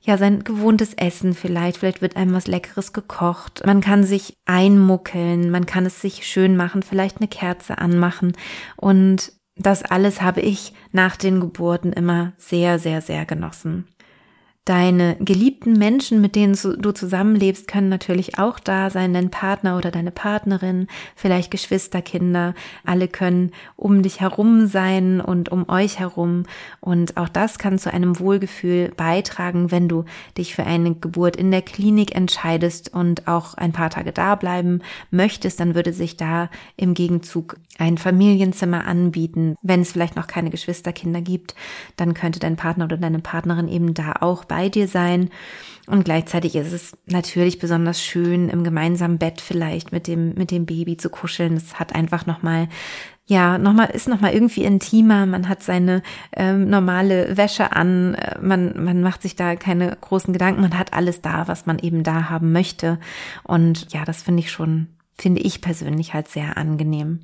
ja, 0.00 0.16
sein 0.16 0.42
gewohntes 0.42 0.94
Essen 0.94 1.34
vielleicht, 1.34 1.76
vielleicht 1.76 2.00
wird 2.00 2.16
einem 2.16 2.32
was 2.32 2.46
Leckeres 2.46 2.94
gekocht. 2.94 3.62
Man 3.66 3.82
kann 3.82 4.04
sich 4.04 4.38
einmuckeln, 4.46 5.50
man 5.50 5.66
kann 5.66 5.84
es 5.84 6.00
sich 6.00 6.26
schön 6.26 6.56
machen, 6.56 6.82
vielleicht 6.82 7.18
eine 7.18 7.28
Kerze 7.28 7.76
anmachen 7.76 8.32
und 8.76 9.32
das 9.58 9.82
alles 9.82 10.22
habe 10.22 10.40
ich 10.40 10.72
nach 10.92 11.16
den 11.16 11.40
Geburten 11.40 11.92
immer 11.92 12.32
sehr, 12.36 12.78
sehr, 12.78 13.02
sehr 13.02 13.26
genossen. 13.26 13.86
Deine 14.68 15.16
geliebten 15.18 15.72
Menschen, 15.72 16.20
mit 16.20 16.34
denen 16.34 16.52
du 16.52 16.92
zusammenlebst, 16.92 17.66
können 17.68 17.88
natürlich 17.88 18.38
auch 18.38 18.58
da 18.58 18.90
sein, 18.90 19.14
dein 19.14 19.30
Partner 19.30 19.78
oder 19.78 19.90
deine 19.90 20.10
Partnerin, 20.10 20.88
vielleicht 21.16 21.50
Geschwisterkinder, 21.50 22.52
alle 22.84 23.08
können 23.08 23.52
um 23.76 24.02
dich 24.02 24.20
herum 24.20 24.66
sein 24.66 25.22
und 25.22 25.48
um 25.48 25.70
euch 25.70 25.98
herum. 26.00 26.42
Und 26.80 27.16
auch 27.16 27.30
das 27.30 27.58
kann 27.58 27.78
zu 27.78 27.90
einem 27.90 28.18
Wohlgefühl 28.18 28.92
beitragen, 28.94 29.70
wenn 29.70 29.88
du 29.88 30.04
dich 30.36 30.54
für 30.54 30.64
eine 30.64 30.94
Geburt 30.94 31.36
in 31.36 31.50
der 31.50 31.62
Klinik 31.62 32.14
entscheidest 32.14 32.92
und 32.92 33.26
auch 33.26 33.54
ein 33.54 33.72
paar 33.72 33.88
Tage 33.88 34.12
da 34.12 34.34
bleiben 34.34 34.82
möchtest, 35.10 35.60
dann 35.60 35.74
würde 35.74 35.94
sich 35.94 36.18
da 36.18 36.50
im 36.76 36.92
Gegenzug 36.92 37.56
ein 37.78 37.96
Familienzimmer 37.96 38.86
anbieten. 38.86 39.54
Wenn 39.62 39.80
es 39.80 39.92
vielleicht 39.92 40.16
noch 40.16 40.26
keine 40.26 40.50
Geschwisterkinder 40.50 41.22
gibt, 41.22 41.54
dann 41.96 42.12
könnte 42.12 42.38
dein 42.38 42.56
Partner 42.56 42.84
oder 42.84 42.98
deine 42.98 43.20
Partnerin 43.20 43.68
eben 43.68 43.94
da 43.94 44.16
auch 44.20 44.44
bei 44.48 44.68
dir 44.68 44.88
sein. 44.88 45.30
Und 45.86 46.04
gleichzeitig 46.04 46.54
ist 46.54 46.72
es 46.72 46.96
natürlich 47.06 47.58
besonders 47.58 48.02
schön, 48.02 48.50
im 48.50 48.62
gemeinsamen 48.62 49.18
Bett 49.18 49.40
vielleicht 49.40 49.90
mit 49.92 50.06
dem, 50.06 50.34
mit 50.34 50.50
dem 50.50 50.66
Baby 50.66 50.96
zu 50.98 51.08
kuscheln. 51.08 51.56
Es 51.56 51.78
hat 51.78 51.94
einfach 51.94 52.26
nochmal 52.26 52.68
ja, 53.28 53.58
nochmal, 53.58 53.90
ist 53.90 54.08
nochmal 54.08 54.32
irgendwie 54.32 54.64
intimer, 54.64 55.26
man 55.26 55.50
hat 55.50 55.62
seine 55.62 56.02
ähm, 56.34 56.70
normale 56.70 57.36
Wäsche 57.36 57.72
an, 57.72 58.14
äh, 58.14 58.38
man, 58.40 58.82
man 58.82 59.02
macht 59.02 59.20
sich 59.20 59.36
da 59.36 59.54
keine 59.54 59.94
großen 60.00 60.32
Gedanken, 60.32 60.62
man 60.62 60.78
hat 60.78 60.94
alles 60.94 61.20
da, 61.20 61.46
was 61.46 61.66
man 61.66 61.78
eben 61.78 62.02
da 62.02 62.30
haben 62.30 62.52
möchte. 62.52 62.98
Und 63.44 63.92
ja, 63.92 64.06
das 64.06 64.22
finde 64.22 64.40
ich 64.40 64.50
schon, 64.50 64.88
finde 65.18 65.42
ich 65.42 65.60
persönlich 65.60 66.14
halt 66.14 66.28
sehr 66.28 66.56
angenehm. 66.56 67.20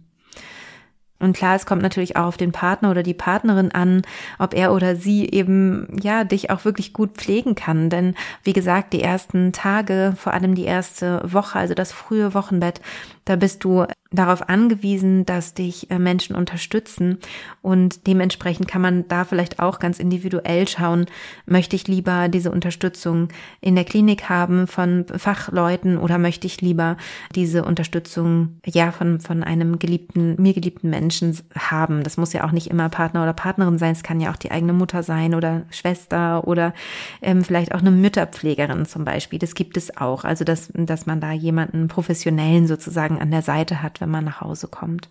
Und 1.25 1.37
klar, 1.37 1.57
es 1.57 1.67
kommt 1.67 1.83
natürlich 1.83 2.17
auch 2.17 2.27
auf 2.27 2.37
den 2.37 2.53
Partner 2.53 2.91
oder 2.91 3.03
die 3.03 3.15
Partnerin 3.15 3.73
an, 3.73 4.03
ob 4.39 4.55
er 4.55 4.73
oder 4.73 4.95
sie 4.95 5.29
eben, 5.29 5.89
ja, 6.01 6.25
dich 6.25 6.51
auch 6.51 6.65
wirklich 6.65 6.93
gut 6.93 7.13
pflegen 7.15 7.55
kann. 7.55 7.91
Denn, 7.91 8.15
wie 8.43 8.53
gesagt, 8.53 8.93
die 8.93 9.03
ersten 9.03 9.53
Tage, 9.53 10.15
vor 10.17 10.35
allem 10.35 10.55
die 10.55 10.65
erste 10.65 11.21
Woche, 11.25 11.59
also 11.59 11.75
das 11.75 11.93
frühe 11.93 12.35
Wochenbett, 12.35 12.81
da 13.25 13.37
bist 13.37 13.65
du 13.65 13.87
darauf 14.15 14.49
angewiesen, 14.49 15.27
dass 15.27 15.55
dich 15.55 15.91
äh, 15.91 15.99
Menschen 15.99 16.37
unterstützen 16.37 17.19
und 17.63 18.07
dementsprechend 18.07 18.69
kann 18.69 18.83
man 18.83 19.09
da 19.09 19.25
vielleicht 19.25 19.59
auch 19.59 19.79
ganz 19.79 19.99
individuell 19.99 20.69
schauen, 20.69 21.07
möchte 21.47 21.77
ich 21.77 21.89
lieber 21.89 22.29
diese 22.29 22.51
Unterstützung 22.51 23.29
in 23.61 23.75
der 23.75 23.85
Klinik 23.85 24.29
haben 24.29 24.67
von 24.67 25.05
Fachleuten 25.17 25.99
oder 25.99 26.19
möchte 26.19 26.47
ich 26.47 26.61
lieber 26.61 26.97
diese 27.35 27.65
Unterstützung 27.65 28.61
ja 28.65 28.93
von 28.93 29.21
von 29.21 29.43
einem 29.43 29.79
geliebten 29.79 30.41
mir 30.41 30.55
geliebten 30.55 30.91
Menschen 30.91 31.37
haben. 31.57 32.03
Das 32.03 32.17
muss 32.17 32.33
ja 32.33 32.45
auch 32.45 32.53
nicht 32.53 32.69
immer 32.69 32.89
Partner 32.89 33.23
oder 33.23 33.33
Partnerin 33.33 33.79
sein, 33.79 33.93
es 33.93 34.03
kann 34.03 34.21
ja 34.21 34.31
auch 34.31 34.37
die 34.37 34.51
eigene 34.51 34.73
Mutter 34.73 35.03
sein 35.03 35.35
oder 35.35 35.63
Schwester 35.71 36.47
oder 36.47 36.75
ähm, 37.23 37.43
vielleicht 37.43 37.75
auch 37.75 37.81
eine 37.81 37.91
Mütterpflegerin 37.91 38.87
zum 38.87 39.05
Beispiel. 39.05 39.39
Das 39.39 39.55
gibt 39.55 39.77
es 39.77 39.97
auch, 39.97 40.25
also 40.25 40.45
dass 40.45 40.69
dass 40.75 41.07
man 41.07 41.21
da 41.21 41.33
jemanden 41.33 41.89
professionellen 41.89 42.67
sozusagen 42.67 43.14
an 43.19 43.31
der 43.31 43.43
Seite 43.43 43.83
hat, 43.83 44.01
wenn 44.01 44.11
man 44.11 44.25
nach 44.25 44.41
Hause 44.41 44.69
kommt. 44.69 45.09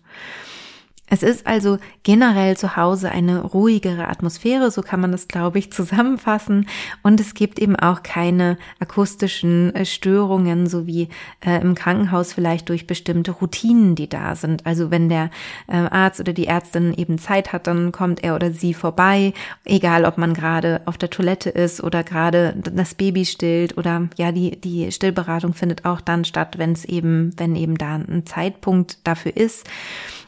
Es 1.10 1.22
ist 1.22 1.46
also 1.46 1.78
generell 2.02 2.56
zu 2.56 2.76
Hause 2.76 3.10
eine 3.10 3.42
ruhigere 3.42 4.08
Atmosphäre, 4.08 4.70
so 4.70 4.80
kann 4.80 5.00
man 5.00 5.12
das, 5.12 5.28
glaube 5.28 5.58
ich, 5.58 5.70
zusammenfassen. 5.72 6.66
Und 7.02 7.20
es 7.20 7.34
gibt 7.34 7.58
eben 7.58 7.76
auch 7.76 8.02
keine 8.02 8.56
akustischen 8.80 9.74
äh, 9.74 9.84
Störungen, 9.84 10.66
so 10.66 10.86
wie 10.86 11.08
äh, 11.44 11.60
im 11.60 11.74
Krankenhaus 11.74 12.32
vielleicht 12.32 12.70
durch 12.70 12.86
bestimmte 12.86 13.32
Routinen, 13.32 13.94
die 13.96 14.08
da 14.08 14.34
sind. 14.34 14.64
Also 14.64 14.90
wenn 14.90 15.10
der 15.10 15.30
äh, 15.66 15.76
Arzt 15.76 16.20
oder 16.20 16.32
die 16.32 16.46
Ärztin 16.46 16.94
eben 16.94 17.18
Zeit 17.18 17.52
hat, 17.52 17.66
dann 17.66 17.92
kommt 17.92 18.24
er 18.24 18.34
oder 18.34 18.50
sie 18.50 18.72
vorbei, 18.72 19.34
egal 19.64 20.06
ob 20.06 20.16
man 20.16 20.32
gerade 20.32 20.80
auf 20.86 20.96
der 20.96 21.10
Toilette 21.10 21.50
ist 21.50 21.82
oder 21.82 22.02
gerade 22.02 22.54
das 22.56 22.94
Baby 22.94 23.26
stillt 23.26 23.76
oder 23.76 24.08
ja, 24.16 24.32
die, 24.32 24.58
die 24.58 24.90
Stillberatung 24.90 25.52
findet 25.52 25.84
auch 25.84 26.00
dann 26.00 26.24
statt, 26.24 26.56
wenn 26.56 26.72
es 26.72 26.86
eben, 26.86 27.32
wenn 27.36 27.56
eben 27.56 27.76
da 27.76 27.96
ein 27.96 28.24
Zeitpunkt 28.24 29.06
dafür 29.06 29.36
ist 29.36 29.68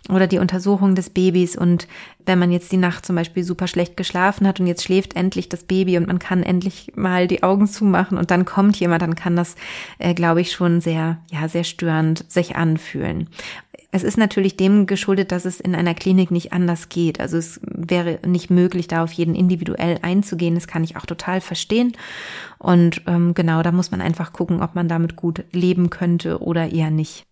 oder 0.09 0.27
die 0.27 0.39
Untersuchung 0.39 0.66
des 0.67 1.11
Babys 1.11 1.57
und 1.57 1.87
wenn 2.27 2.39
man 2.39 2.51
jetzt 2.51 2.73
die 2.73 2.77
Nacht 2.77 3.07
zum 3.07 3.15
Beispiel 3.17 3.45
super 3.45 3.69
schlecht 3.69 3.97
geschlafen 3.97 4.47
hat 4.47 4.59
und 4.59 4.67
jetzt 4.67 4.83
schläft 4.83 5.15
endlich 5.15 5.49
das 5.49 5.63
Baby 5.63 5.97
und 5.97 6.09
man 6.09 6.19
kann 6.19 6.43
endlich 6.43 6.93
mal 6.97 7.29
die 7.29 7.43
Augen 7.43 7.69
zumachen 7.69 8.19
und 8.19 8.31
dann 8.31 8.45
kommt 8.45 8.77
jemand, 8.77 9.03
dann 9.03 9.15
kann 9.15 9.37
das, 9.37 9.55
äh, 9.99 10.13
glaube 10.13 10.41
ich, 10.41 10.53
schon 10.53 10.81
sehr, 10.81 11.19
ja, 11.31 11.49
sehr 11.49 11.65
störend 11.65 12.25
sich 12.29 12.57
anfühlen. 12.57 13.29
Es 13.93 14.03
ist 14.03 14.19
natürlich 14.19 14.57
dem 14.57 14.87
geschuldet, 14.87 15.33
dass 15.33 15.45
es 15.45 15.61
in 15.61 15.75
einer 15.75 15.95
Klinik 15.95 16.31
nicht 16.31 16.53
anders 16.53 16.89
geht. 16.89 17.21
Also 17.21 17.39
es 17.39 17.61
wäre 17.63 18.19
nicht 18.27 18.51
möglich, 18.51 18.89
da 18.89 19.03
auf 19.03 19.13
jeden 19.13 19.35
individuell 19.35 19.99
einzugehen. 20.03 20.55
Das 20.55 20.67
kann 20.67 20.85
ich 20.85 20.97
auch 20.97 21.07
total 21.07 21.41
verstehen. 21.41 21.93
Und 22.59 23.03
ähm, 23.07 23.33
genau, 23.33 23.63
da 23.63 23.73
muss 23.73 23.93
man 23.93 24.03
einfach 24.03 24.33
gucken, 24.33 24.61
ob 24.63 24.75
man 24.75 24.89
damit 24.89 25.17
gut 25.17 25.45
leben 25.53 25.89
könnte 25.89 26.43
oder 26.43 26.71
eher 26.73 26.91
nicht. 26.91 27.27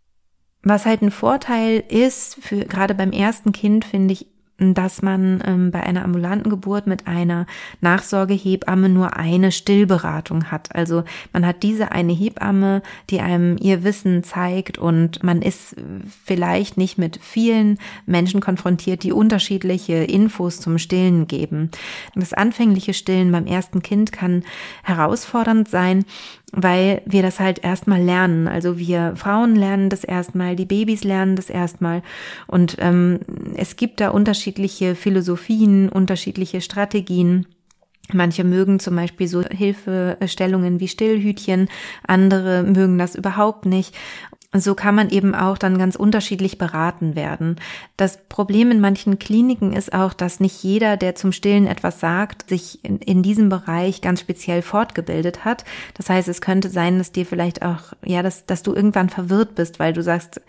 Was 0.65 0.87
halt 0.87 1.03
ein 1.03 1.11
Vorteil 1.11 1.85
ist, 1.89 2.37
für 2.41 2.65
gerade 2.65 2.95
beim 2.95 3.13
ersten 3.13 3.53
Kind 3.53 3.85
finde 3.85 4.15
ich, 4.15 4.27
dass 4.59 5.03
man 5.03 5.43
ähm, 5.45 5.71
bei 5.73 5.83
einer 5.83 6.05
ambulanten 6.05 6.49
Geburt 6.49 6.87
mit 6.87 7.09
einer 7.09 7.47
Nachsorgehebamme 7.81 8.89
nur 8.89 9.17
eine 9.17 9.51
Stillberatung 9.51 10.53
hat. 10.53 10.75
Also 10.75 11.03
man 11.33 11.45
hat 11.45 11.65
diese 11.65 11.91
eine 11.91 12.13
Hebamme, 12.13 12.83
die 13.11 13.21
einem 13.21 13.57
ihr 13.59 13.83
Wissen 13.83 14.23
zeigt 14.23 14.79
und 14.79 15.25
man 15.25 15.43
ist 15.43 15.75
vielleicht 16.25 16.77
nicht 16.77 16.99
mit 16.99 17.19
vielen 17.21 17.79
Menschen 18.07 18.41
konfrontiert, 18.41 19.03
die 19.03 19.13
unterschiedliche 19.13 19.95
Infos 19.95 20.61
zum 20.61 20.79
Stillen 20.79 21.27
geben. 21.27 21.71
Das 22.15 22.33
anfängliche 22.33 22.95
Stillen 22.95 23.33
beim 23.33 23.47
ersten 23.47 23.83
Kind 23.83 24.13
kann 24.13 24.45
herausfordernd 24.85 25.69
sein, 25.69 26.05
weil 26.57 27.03
wir 27.05 27.23
das 27.23 27.41
halt 27.41 27.65
erstmal 27.65 28.03
lernen. 28.03 28.49
Also 28.49 28.79
wir 28.79 29.15
Frauen 29.17 29.57
lernen 29.57 29.91
das 29.91 30.05
erstmal, 30.05 30.57
die 30.57 30.67
Babys 30.67 31.05
lernen 31.05 31.37
das 31.37 31.51
erstmal 31.51 32.03
und 32.47 32.77
ähm, 32.81 33.21
es 33.57 33.77
gibt 33.77 34.01
da 34.01 34.11
unterschiedliche 34.11 34.95
Philosophien, 34.95 35.89
unterschiedliche 35.89 36.61
Strategien. 36.61 37.47
Manche 38.13 38.45
mögen 38.45 38.81
zum 38.81 38.97
Beispiel 38.97 39.29
so 39.29 39.43
Hilfestellungen 39.43 40.79
wie 40.79 40.89
Stillhütchen, 40.89 41.69
andere 42.07 42.63
mögen 42.63 42.99
das 42.99 43.15
überhaupt 43.15 43.65
nicht 43.65 43.95
so 44.61 44.75
kann 44.75 44.95
man 44.95 45.11
eben 45.11 45.35
auch 45.35 45.59
dann 45.59 45.79
ganz 45.79 45.97
unterschiedlich 45.97 46.59
beraten 46.59 47.17
werden. 47.17 47.57
Das 47.97 48.19
Problem 48.29 48.71
in 48.71 48.81
manchen 48.81 49.19
Kliniken 49.19 49.73
ist 49.73 49.93
auch, 49.93 50.13
dass 50.13 50.41
nicht 50.41 50.63
jeder, 50.63 50.97
der 50.97 51.15
zum 51.15 51.33
Stillen 51.33 51.67
etwas 51.67 52.01
sagt, 52.01 52.49
sich 52.49 52.85
in, 52.85 52.99
in, 52.99 53.23
diesem 53.23 53.49
Bereich 53.49 54.01
ganz 54.01 54.21
speziell 54.21 54.63
fortgebildet 54.63 55.45
hat. 55.45 55.65
Das 55.95 56.09
heißt, 56.09 56.29
es 56.29 56.41
könnte 56.41 56.69
sein, 56.69 56.99
dass 56.99 57.13
dir 57.13 57.27
vielleicht 57.27 57.63
auch, 57.63 57.95
ja, 58.05 58.23
dass, 58.23 58.47
dass 58.47 58.63
du 58.63 58.75
irgendwann 58.75 59.09
verwirrt 59.09 59.55
bist, 59.55 59.79
weil 59.81 59.93
du 59.93 60.03
sagst, 60.03 60.41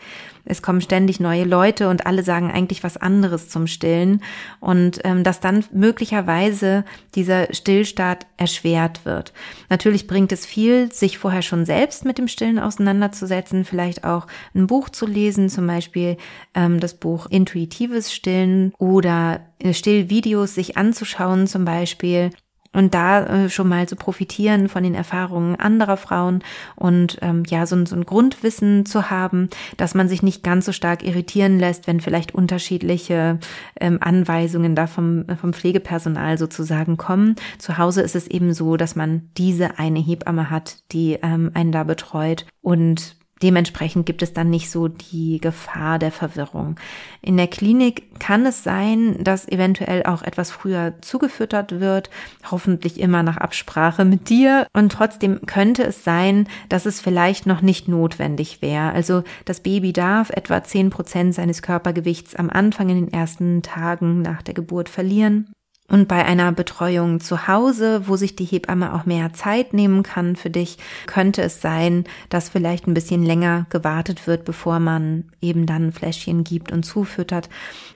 es 0.45 0.61
kommen 0.61 0.81
ständig 0.81 1.19
neue 1.19 1.43
Leute 1.43 1.89
und 1.89 2.05
alle 2.05 2.23
sagen 2.23 2.51
eigentlich 2.51 2.83
was 2.83 2.97
anderes 2.97 3.49
zum 3.49 3.67
Stillen 3.67 4.21
und 4.59 5.01
ähm, 5.03 5.23
dass 5.23 5.39
dann 5.39 5.65
möglicherweise 5.73 6.85
dieser 7.15 7.53
Stillstart 7.53 8.27
erschwert 8.37 9.05
wird. 9.05 9.33
Natürlich 9.69 10.07
bringt 10.07 10.31
es 10.31 10.45
viel, 10.45 10.91
sich 10.91 11.17
vorher 11.17 11.41
schon 11.41 11.65
selbst 11.65 12.05
mit 12.05 12.17
dem 12.17 12.27
Stillen 12.27 12.59
auseinanderzusetzen, 12.59 13.65
vielleicht 13.65 14.03
auch 14.03 14.27
ein 14.53 14.67
Buch 14.67 14.89
zu 14.89 15.05
lesen, 15.05 15.49
zum 15.49 15.67
Beispiel 15.67 16.17
ähm, 16.53 16.79
das 16.79 16.93
Buch 16.93 17.25
Intuitives 17.27 18.13
Stillen 18.13 18.73
oder 18.77 19.41
Stillvideos 19.71 20.55
sich 20.55 20.77
anzuschauen 20.77 21.47
zum 21.47 21.65
Beispiel 21.65 22.29
und 22.75 22.94
da 22.94 23.25
äh, 23.25 23.50
schon 23.50 23.67
mal 23.67 23.88
zu 23.88 23.96
profitieren 23.96 24.70
von 24.70 24.84
den 24.84 24.94
Erfahrungen 24.94 25.55
anderer 25.55 25.98
Frauen 25.98 26.44
und 26.75 27.17
ähm, 27.22 27.44
ja, 27.48 27.65
so, 27.65 27.86
so 27.86 27.96
ein 27.96 28.05
Grundwissen 28.05 28.86
zu 28.86 29.10
haben, 29.10 29.50
dass 29.77 29.96
man 29.96 30.08
sich 30.08 30.22
nicht 30.22 30.44
ganz 30.44 30.65
so 30.65 30.72
stark 30.72 31.03
irritieren 31.03 31.60
lässt, 31.60 31.88
wenn 31.88 32.01
vielleicht 32.01 32.36
unterschiedliche 32.36 33.39
ähm, 33.79 33.98
Anweisungen 34.01 34.75
da 34.75 34.88
vom, 34.88 35.25
vom 35.39 35.53
Pflegepersonal 35.53 36.38
sozusagen 36.38 36.98
kommen. 36.98 37.36
Zu 37.58 37.77
Hause 37.77 38.01
ist 38.01 38.15
es 38.15 38.27
eben 38.27 38.53
so, 38.53 38.77
dass 38.77 38.96
man 38.96 39.29
diese 39.38 39.79
eine 39.79 40.00
Hebamme 40.00 40.50
hat, 40.50 40.77
die 40.91 41.17
ähm, 41.22 41.51
einen 41.53 41.72
da 41.72 41.84
betreut 41.84 42.46
und 42.62 43.15
Dementsprechend 43.42 44.06
gibt 44.06 44.22
es 44.22 44.32
dann 44.32 44.50
nicht 44.50 44.72
so 44.72 44.88
die 44.88 45.39
Gefahr 45.42 46.00
der 46.00 46.12
Verwirrung. 46.12 46.77
In 47.22 47.36
der 47.36 47.48
Klinik 47.48 48.18
kann 48.18 48.46
es 48.46 48.63
sein, 48.63 49.22
dass 49.22 49.46
eventuell 49.50 50.04
auch 50.04 50.24
etwas 50.24 50.51
früher 50.51 50.94
zugefüttert 51.01 51.82
wird, 51.82 52.10
hoffentlich 52.50 52.98
immer 52.98 53.24
nach 53.24 53.36
Absprache 53.36 54.06
mit 54.06 54.30
dir. 54.30 54.68
Und 54.72 54.94
trotzdem 54.94 55.46
könnte 55.46 55.84
es 55.84 56.06
sein, 56.06 56.48
dass 56.70 56.86
es 56.86 57.01
vielleicht 57.01 57.46
noch 57.46 57.62
nicht 57.62 57.89
notwendig 57.89 58.62
wäre. 58.62 58.94
Also 58.94 59.24
das 59.44 59.60
Baby 59.60 59.92
darf 59.92 60.30
etwa 60.30 60.63
zehn 60.63 60.89
Prozent 60.89 61.36
seines 61.36 61.62
Körpergewichts 61.62 62.36
am 62.36 62.50
Anfang 62.50 62.88
in 62.88 63.04
den 63.04 63.13
ersten 63.13 63.62
Tagen 63.62 64.22
nach 64.22 64.44
der 64.44 64.54
Geburt 64.54 64.88
verlieren. 64.88 65.54
Und 65.88 66.08
bei 66.08 66.25
einer 66.25 66.51
Betreuung 66.51 67.20
zu 67.20 67.48
Hause, 67.48 68.08
wo 68.08 68.15
sich 68.15 68.36
die 68.36 68.44
Hebamme 68.44 68.96
auch 68.96 69.06
mehr 69.06 69.34
Zeit 69.34 69.72
nehmen 69.74 70.01
kann 70.01 70.36
für 70.36 70.50
dich, 70.50 70.80
könnte 71.06 71.44
es 71.44 71.62
sein, 71.62 72.06
dass 72.30 72.50
vielleicht 72.50 72.88
ein 72.88 72.96
bisschen 72.96 73.22
länger 73.22 73.68
gewartet 73.70 74.25
wird, 74.25 74.46
bevor 74.46 74.80
man 74.80 75.25
eben 75.42 75.68
dann 75.68 75.92
Fläschchen 75.92 76.44
gibt 76.44 76.72
und 76.72 76.82
zufüttert, 76.82 77.50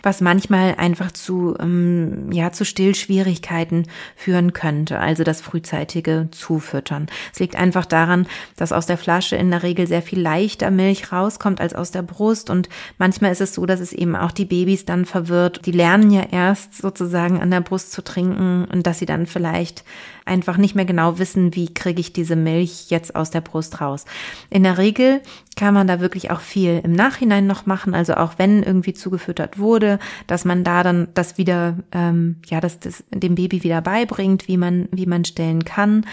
was 0.04 0.22
manchmal 0.22 0.76
einfach 0.78 1.12
zu, 1.12 1.56
ähm, 1.60 2.32
ja, 2.32 2.52
zu 2.52 2.64
Stillschwierigkeiten 2.64 3.88
führen 4.16 4.54
könnte, 4.54 5.00
also 5.00 5.24
das 5.24 5.42
frühzeitige 5.42 6.28
Zufüttern. 6.30 7.08
Es 7.34 7.40
liegt 7.40 7.56
einfach 7.56 7.88
daran, 7.88 8.28
dass 8.56 8.72
aus 8.72 8.86
der 8.86 9.00
Flasche 9.00 9.36
in 9.36 9.50
der 9.50 9.64
Regel 9.64 9.88
sehr 9.88 10.04
viel 10.04 10.22
leichter 10.22 10.70
Milch 10.70 11.12
rauskommt 11.12 11.60
als 11.60 11.74
aus 11.74 11.90
der 11.90 12.04
Brust 12.04 12.52
und 12.52 12.70
manchmal 13.00 13.32
ist 13.32 13.42
es 13.42 13.56
so, 13.56 13.66
dass 13.66 13.80
es 13.80 13.94
eben 13.94 14.16
auch 14.16 14.32
die 14.32 14.46
Babys 14.46 14.86
dann 14.86 15.06
verwirrt. 15.06 15.66
Die 15.66 15.72
lernen 15.72 16.12
ja 16.12 16.28
erst 16.32 16.76
sozusagen 16.76 17.42
an 17.42 17.50
der 17.50 17.62
Brust 17.62 17.79
Brust 17.80 17.94
zu 17.94 18.04
trinken 18.04 18.66
und 18.66 18.86
dass 18.86 19.00
sie 19.00 19.06
dann 19.06 19.26
vielleicht 19.26 19.86
einfach 20.26 20.58
nicht 20.58 20.76
mehr 20.76 20.84
genau 20.84 21.18
wissen, 21.18 21.56
wie 21.56 21.74
kriege 21.74 22.02
ich 22.02 22.12
diese 22.12 22.36
Milch 22.36 22.90
jetzt 22.90 23.16
aus 23.16 23.32
der 23.32 23.40
Brust 23.40 23.80
raus. 23.80 24.04
In 24.50 24.64
der 24.64 24.78
Regel 24.78 25.22
kann 25.56 25.74
man 25.74 25.88
da 25.88 26.02
wirklich 26.02 26.30
auch 26.30 26.42
viel 26.42 26.82
im 26.84 26.92
Nachhinein 26.92 27.48
noch 27.48 27.66
machen, 27.66 27.96
also 27.96 28.16
auch 28.16 28.34
wenn 28.36 28.64
irgendwie 28.64 28.94
zugefüttert 28.94 29.60
wurde, 29.60 29.98
dass 30.28 30.44
man 30.44 30.66
da 30.66 30.84
dann 30.84 31.08
das 31.14 31.38
wieder, 31.38 31.78
ähm, 31.94 32.38
ja, 32.48 32.60
dass 32.60 32.80
das 32.80 33.04
dem 33.12 33.36
Baby 33.36 33.64
wieder 33.64 33.82
beibringt, 33.82 34.50
wie 34.50 34.58
man, 34.58 34.90
wie 34.92 35.06
man 35.06 35.24
stellen 35.24 35.64
kann. 35.64 36.06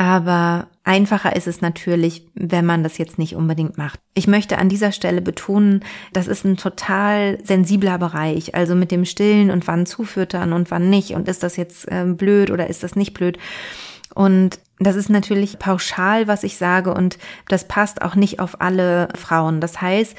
Aber 0.00 0.68
einfacher 0.82 1.36
ist 1.36 1.46
es 1.46 1.60
natürlich, 1.60 2.26
wenn 2.32 2.64
man 2.64 2.82
das 2.82 2.96
jetzt 2.96 3.18
nicht 3.18 3.36
unbedingt 3.36 3.76
macht. 3.76 4.00
Ich 4.14 4.26
möchte 4.26 4.56
an 4.56 4.70
dieser 4.70 4.92
Stelle 4.92 5.20
betonen, 5.20 5.84
das 6.14 6.26
ist 6.26 6.42
ein 6.42 6.56
total 6.56 7.38
sensibler 7.44 7.98
Bereich. 7.98 8.54
Also 8.54 8.74
mit 8.74 8.92
dem 8.92 9.04
Stillen 9.04 9.50
und 9.50 9.66
wann 9.66 9.84
zufüttern 9.84 10.54
und 10.54 10.70
wann 10.70 10.88
nicht. 10.88 11.10
Und 11.10 11.28
ist 11.28 11.42
das 11.42 11.58
jetzt 11.58 11.86
äh, 11.88 12.06
blöd 12.06 12.50
oder 12.50 12.70
ist 12.70 12.82
das 12.82 12.96
nicht 12.96 13.12
blöd? 13.12 13.38
Und 14.14 14.58
das 14.78 14.96
ist 14.96 15.10
natürlich 15.10 15.58
pauschal, 15.58 16.26
was 16.26 16.44
ich 16.44 16.56
sage. 16.56 16.94
Und 16.94 17.18
das 17.48 17.68
passt 17.68 18.00
auch 18.00 18.14
nicht 18.14 18.40
auf 18.40 18.62
alle 18.62 19.08
Frauen. 19.14 19.60
Das 19.60 19.82
heißt, 19.82 20.16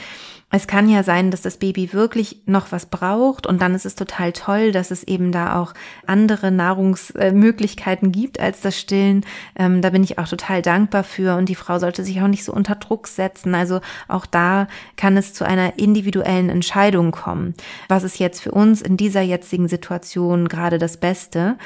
es 0.52 0.68
kann 0.68 0.90
ja 0.90 1.04
sein, 1.04 1.32
dass 1.32 1.42
das 1.42 1.58
Baby 1.58 1.94
wirklich 1.94 2.42
noch 2.46 2.72
was 2.72 2.86
braucht 2.86 3.48
und 3.48 3.62
dann 3.62 3.74
ist 3.74 3.86
es 3.86 3.96
total 3.96 4.34
toll, 4.34 4.74
dass 4.74 4.92
es 4.92 5.04
eben 5.04 5.32
da 5.32 5.60
auch 5.60 5.74
andere 6.06 6.52
Nahrungsmöglichkeiten 6.52 8.12
gibt 8.12 8.40
als 8.40 8.60
das 8.60 8.78
Stillen. 8.78 9.26
Ähm, 9.56 9.82
da 9.82 9.90
bin 9.92 10.04
ich 10.04 10.20
auch 10.20 10.28
total 10.28 10.62
dankbar 10.62 11.06
für 11.06 11.38
und 11.38 11.48
die 11.48 11.56
Frau 11.56 11.80
sollte 11.80 12.04
sich 12.04 12.22
auch 12.22 12.28
nicht 12.28 12.44
so 12.44 12.54
unter 12.54 12.76
Druck 12.76 13.08
setzen. 13.08 13.56
Also 13.56 13.80
auch 14.10 14.26
da 14.26 14.68
kann 14.98 15.16
es 15.16 15.34
zu 15.34 15.46
einer 15.46 15.80
individuellen 15.80 16.50
Entscheidung 16.50 17.12
kommen. 17.12 17.54
Was 17.88 18.04
ist 18.04 18.20
jetzt 18.20 18.42
für 18.42 18.52
uns 18.52 18.82
in 18.82 18.98
dieser 18.98 19.22
jetzigen 19.22 19.70
Situation 19.70 20.50
gerade 20.50 20.78
das 20.78 20.98
Beste? 20.98 21.58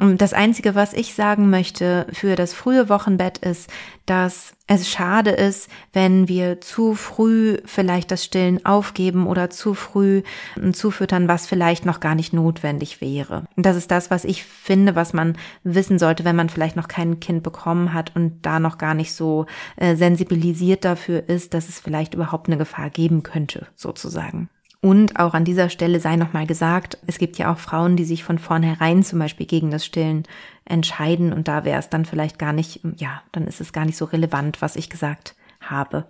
Das 0.00 0.32
Einzige, 0.32 0.76
was 0.76 0.92
ich 0.92 1.14
sagen 1.14 1.50
möchte 1.50 2.06
für 2.12 2.36
das 2.36 2.54
frühe 2.54 2.88
Wochenbett 2.88 3.38
ist, 3.38 3.68
dass 4.06 4.52
es 4.68 4.88
schade 4.88 5.30
ist, 5.30 5.68
wenn 5.92 6.28
wir 6.28 6.60
zu 6.60 6.94
früh 6.94 7.58
vielleicht 7.64 8.12
das 8.12 8.24
Stillen 8.24 8.64
aufgeben 8.64 9.26
oder 9.26 9.50
zu 9.50 9.74
früh 9.74 10.22
zufüttern, 10.72 11.26
was 11.26 11.48
vielleicht 11.48 11.84
noch 11.84 11.98
gar 11.98 12.14
nicht 12.14 12.32
notwendig 12.32 13.00
wäre. 13.00 13.46
Das 13.56 13.76
ist 13.76 13.90
das, 13.90 14.08
was 14.08 14.24
ich 14.24 14.44
finde, 14.44 14.94
was 14.94 15.14
man 15.14 15.36
wissen 15.64 15.98
sollte, 15.98 16.24
wenn 16.24 16.36
man 16.36 16.48
vielleicht 16.48 16.76
noch 16.76 16.86
kein 16.86 17.18
Kind 17.18 17.42
bekommen 17.42 17.92
hat 17.92 18.14
und 18.14 18.42
da 18.42 18.60
noch 18.60 18.78
gar 18.78 18.94
nicht 18.94 19.12
so 19.12 19.46
äh, 19.76 19.96
sensibilisiert 19.96 20.84
dafür 20.84 21.28
ist, 21.28 21.54
dass 21.54 21.68
es 21.68 21.80
vielleicht 21.80 22.14
überhaupt 22.14 22.46
eine 22.46 22.58
Gefahr 22.58 22.90
geben 22.90 23.24
könnte, 23.24 23.66
sozusagen. 23.74 24.48
Und 24.80 25.18
auch 25.18 25.34
an 25.34 25.44
dieser 25.44 25.70
Stelle 25.70 25.98
sei 25.98 26.14
nochmal 26.16 26.46
gesagt, 26.46 26.98
es 27.06 27.18
gibt 27.18 27.36
ja 27.36 27.52
auch 27.52 27.58
Frauen, 27.58 27.96
die 27.96 28.04
sich 28.04 28.22
von 28.22 28.38
vornherein 28.38 29.02
zum 29.02 29.18
Beispiel 29.18 29.46
gegen 29.46 29.72
das 29.72 29.84
Stillen 29.84 30.22
entscheiden 30.64 31.32
und 31.32 31.48
da 31.48 31.64
wäre 31.64 31.80
es 31.80 31.88
dann 31.88 32.04
vielleicht 32.04 32.38
gar 32.38 32.52
nicht, 32.52 32.80
ja, 32.96 33.22
dann 33.32 33.48
ist 33.48 33.60
es 33.60 33.72
gar 33.72 33.84
nicht 33.84 33.96
so 33.96 34.04
relevant, 34.04 34.62
was 34.62 34.76
ich 34.76 34.88
gesagt 34.88 35.34
habe. 35.60 36.06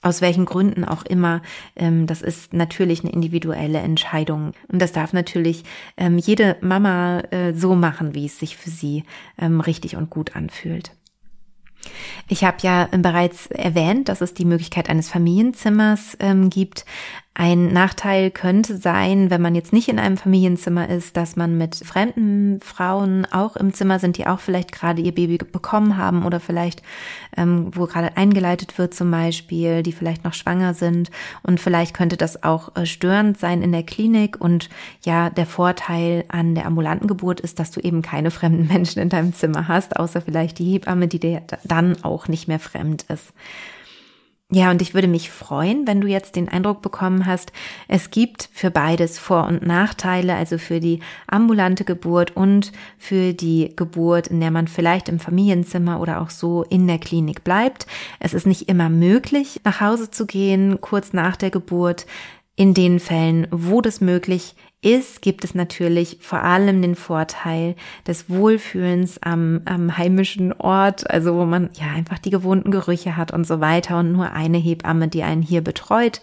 Aus 0.00 0.20
welchen 0.20 0.44
Gründen 0.44 0.84
auch 0.84 1.04
immer, 1.04 1.42
ähm, 1.74 2.06
das 2.06 2.22
ist 2.22 2.52
natürlich 2.52 3.02
eine 3.02 3.12
individuelle 3.12 3.78
Entscheidung. 3.78 4.52
Und 4.68 4.80
das 4.80 4.92
darf 4.92 5.12
natürlich 5.12 5.64
ähm, 5.96 6.18
jede 6.18 6.56
Mama 6.60 7.20
äh, 7.32 7.52
so 7.52 7.74
machen, 7.74 8.14
wie 8.14 8.26
es 8.26 8.38
sich 8.38 8.56
für 8.56 8.70
sie 8.70 9.02
ähm, 9.38 9.60
richtig 9.60 9.96
und 9.96 10.08
gut 10.08 10.36
anfühlt. 10.36 10.92
Ich 12.28 12.44
habe 12.44 12.58
ja 12.62 12.88
bereits 12.92 13.46
erwähnt, 13.46 14.08
dass 14.08 14.20
es 14.20 14.34
die 14.34 14.44
Möglichkeit 14.44 14.88
eines 14.88 15.08
Familienzimmers 15.08 16.16
ähm, 16.20 16.50
gibt. 16.50 16.84
Ein 17.40 17.72
Nachteil 17.72 18.32
könnte 18.32 18.76
sein, 18.76 19.30
wenn 19.30 19.40
man 19.40 19.54
jetzt 19.54 19.72
nicht 19.72 19.88
in 19.88 20.00
einem 20.00 20.16
Familienzimmer 20.16 20.88
ist, 20.88 21.16
dass 21.16 21.36
man 21.36 21.56
mit 21.56 21.76
fremden 21.76 22.60
Frauen 22.60 23.26
auch 23.30 23.54
im 23.54 23.72
Zimmer 23.72 24.00
sind, 24.00 24.18
die 24.18 24.26
auch 24.26 24.40
vielleicht 24.40 24.72
gerade 24.72 25.00
ihr 25.02 25.14
Baby 25.14 25.38
bekommen 25.38 25.96
haben 25.96 26.26
oder 26.26 26.40
vielleicht, 26.40 26.82
ähm, 27.36 27.70
wo 27.72 27.86
gerade 27.86 28.16
eingeleitet 28.16 28.76
wird 28.76 28.92
zum 28.92 29.12
Beispiel, 29.12 29.84
die 29.84 29.92
vielleicht 29.92 30.24
noch 30.24 30.34
schwanger 30.34 30.74
sind. 30.74 31.12
Und 31.44 31.60
vielleicht 31.60 31.94
könnte 31.94 32.16
das 32.16 32.42
auch 32.42 32.74
äh, 32.74 32.86
störend 32.86 33.38
sein 33.38 33.62
in 33.62 33.70
der 33.70 33.84
Klinik. 33.84 34.40
Und 34.40 34.68
ja, 35.04 35.30
der 35.30 35.46
Vorteil 35.46 36.24
an 36.26 36.56
der 36.56 36.66
ambulanten 36.66 37.06
Geburt 37.06 37.38
ist, 37.38 37.60
dass 37.60 37.70
du 37.70 37.78
eben 37.78 38.02
keine 38.02 38.30
fremden 38.32 38.66
Menschen 38.66 39.00
in 39.00 39.10
deinem 39.10 39.32
Zimmer 39.32 39.68
hast, 39.68 39.96
außer 39.96 40.22
vielleicht 40.22 40.58
die 40.58 40.72
Hebamme, 40.72 41.06
die 41.06 41.20
dir 41.20 41.42
dann 41.62 42.02
auch 42.02 42.26
nicht 42.26 42.48
mehr 42.48 42.58
fremd 42.58 43.04
ist. 43.08 43.32
Ja, 44.50 44.70
und 44.70 44.80
ich 44.80 44.94
würde 44.94 45.08
mich 45.08 45.30
freuen, 45.30 45.86
wenn 45.86 46.00
du 46.00 46.08
jetzt 46.08 46.34
den 46.34 46.48
Eindruck 46.48 46.80
bekommen 46.80 47.26
hast, 47.26 47.52
es 47.86 48.10
gibt 48.10 48.48
für 48.50 48.70
beides 48.70 49.18
Vor- 49.18 49.46
und 49.46 49.66
Nachteile, 49.66 50.34
also 50.36 50.56
für 50.56 50.80
die 50.80 51.00
ambulante 51.26 51.84
Geburt 51.84 52.34
und 52.34 52.72
für 52.96 53.34
die 53.34 53.74
Geburt, 53.76 54.28
in 54.28 54.40
der 54.40 54.50
man 54.50 54.66
vielleicht 54.66 55.10
im 55.10 55.20
Familienzimmer 55.20 56.00
oder 56.00 56.22
auch 56.22 56.30
so 56.30 56.62
in 56.62 56.86
der 56.86 56.96
Klinik 56.98 57.44
bleibt. 57.44 57.86
Es 58.20 58.32
ist 58.32 58.46
nicht 58.46 58.70
immer 58.70 58.88
möglich, 58.88 59.60
nach 59.64 59.82
Hause 59.82 60.10
zu 60.10 60.24
gehen, 60.24 60.80
kurz 60.80 61.12
nach 61.12 61.36
der 61.36 61.50
Geburt. 61.50 62.06
In 62.56 62.72
den 62.72 63.00
Fällen, 63.00 63.46
wo 63.50 63.82
das 63.82 64.00
möglich 64.00 64.56
ist, 64.80 65.22
gibt 65.22 65.44
es 65.44 65.56
natürlich 65.56 66.18
vor 66.20 66.44
allem 66.44 66.80
den 66.82 66.94
Vorteil 66.94 67.74
des 68.06 68.30
Wohlfühlens 68.30 69.20
am, 69.20 69.62
am 69.64 69.98
heimischen 69.98 70.52
Ort, 70.52 71.10
also 71.10 71.34
wo 71.34 71.44
man 71.44 71.70
ja 71.74 71.88
einfach 71.88 72.18
die 72.18 72.30
gewohnten 72.30 72.70
Gerüche 72.70 73.16
hat 73.16 73.32
und 73.32 73.44
so 73.44 73.60
weiter 73.60 73.98
und 73.98 74.12
nur 74.12 74.32
eine 74.32 74.58
Hebamme, 74.58 75.08
die 75.08 75.24
einen 75.24 75.42
hier 75.42 75.62
betreut 75.62 76.22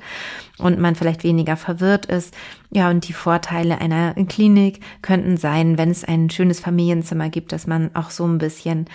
und 0.58 0.80
man 0.80 0.96
vielleicht 0.96 1.26
weniger 1.26 1.58
verwirrt 1.58 2.06
ist. 2.06 2.34
Ja, 2.72 2.90
und 2.90 3.08
die 3.08 3.14
Vorteile 3.14 3.82
einer 3.82 4.14
Klinik 4.14 4.80
könnten 5.02 5.36
sein, 5.36 5.78
wenn 5.78 5.92
es 5.92 6.06
ein 6.06 6.30
schönes 6.30 6.62
Familienzimmer 6.62 7.30
gibt, 7.30 7.52
dass 7.52 7.68
man 7.68 7.94
auch 7.94 8.10
so 8.10 8.26
ein 8.26 8.38
bisschen 8.38 8.88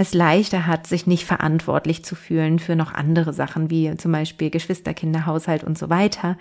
es 0.00 0.14
leichter 0.14 0.66
hat, 0.66 0.86
sich 0.86 1.06
nicht 1.06 1.26
verantwortlich 1.26 2.04
zu 2.04 2.14
fühlen 2.14 2.58
für 2.58 2.74
noch 2.74 2.94
andere 2.94 3.34
Sachen, 3.34 3.68
wie 3.68 3.94
zum 3.96 4.12
Beispiel 4.12 4.48
Geschwisterkinder, 4.48 5.26
Haushalt 5.26 5.62
und 5.62 5.76
so 5.76 5.90
weiter. 5.90 6.38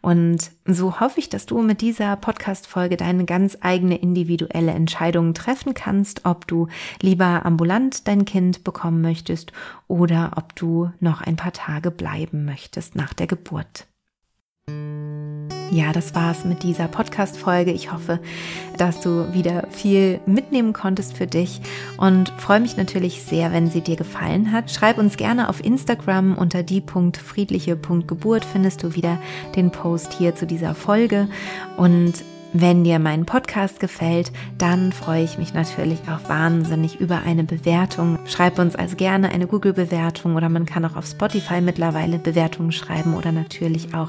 Und 0.00 0.52
so 0.64 1.00
hoffe 1.00 1.18
ich, 1.18 1.28
dass 1.28 1.44
du 1.44 1.60
mit 1.60 1.80
dieser 1.80 2.14
Podcast-Folge 2.14 2.96
deine 2.96 3.24
ganz 3.24 3.58
eigene 3.60 3.98
individuelle 3.98 4.70
Entscheidung 4.70 5.34
treffen 5.34 5.74
kannst, 5.74 6.24
ob 6.24 6.46
du 6.46 6.68
lieber 7.02 7.44
ambulant 7.44 8.06
dein 8.06 8.24
Kind 8.24 8.62
bekommen 8.62 9.00
möchtest 9.00 9.52
oder 9.88 10.32
ob 10.36 10.54
du 10.54 10.90
noch 11.00 11.20
ein 11.20 11.34
paar 11.34 11.52
Tage 11.52 11.90
bleiben 11.90 12.44
möchtest 12.44 12.94
nach 12.94 13.12
der 13.12 13.26
Geburt. 13.26 13.89
Ja, 15.72 15.92
das 15.92 16.16
war's 16.16 16.44
mit 16.44 16.64
dieser 16.64 16.88
Podcast-Folge. 16.88 17.70
Ich 17.70 17.92
hoffe, 17.92 18.18
dass 18.76 19.00
du 19.00 19.32
wieder 19.32 19.68
viel 19.70 20.18
mitnehmen 20.26 20.72
konntest 20.72 21.16
für 21.16 21.28
dich 21.28 21.60
und 21.96 22.30
freue 22.38 22.58
mich 22.58 22.76
natürlich 22.76 23.22
sehr, 23.22 23.52
wenn 23.52 23.70
sie 23.70 23.80
dir 23.80 23.94
gefallen 23.94 24.50
hat. 24.50 24.72
Schreib 24.72 24.98
uns 24.98 25.16
gerne 25.16 25.48
auf 25.48 25.64
Instagram 25.64 26.36
unter 26.36 26.64
die.friedliche.geburt 26.64 28.44
findest 28.44 28.82
du 28.82 28.96
wieder 28.96 29.18
den 29.54 29.70
Post 29.70 30.12
hier 30.14 30.34
zu 30.34 30.44
dieser 30.44 30.74
Folge 30.74 31.28
und 31.76 32.14
wenn 32.52 32.82
dir 32.82 32.98
mein 32.98 33.26
Podcast 33.26 33.78
gefällt, 33.78 34.32
dann 34.58 34.92
freue 34.92 35.22
ich 35.22 35.38
mich 35.38 35.54
natürlich 35.54 36.00
auch 36.08 36.28
wahnsinnig 36.28 37.00
über 37.00 37.22
eine 37.24 37.44
Bewertung. 37.44 38.18
Schreib 38.26 38.58
uns 38.58 38.74
also 38.74 38.96
gerne 38.96 39.30
eine 39.30 39.46
Google-Bewertung 39.46 40.34
oder 40.34 40.48
man 40.48 40.66
kann 40.66 40.84
auch 40.84 40.96
auf 40.96 41.06
Spotify 41.06 41.60
mittlerweile 41.60 42.18
Bewertungen 42.18 42.72
schreiben 42.72 43.14
oder 43.14 43.30
natürlich 43.30 43.94
auch 43.94 44.08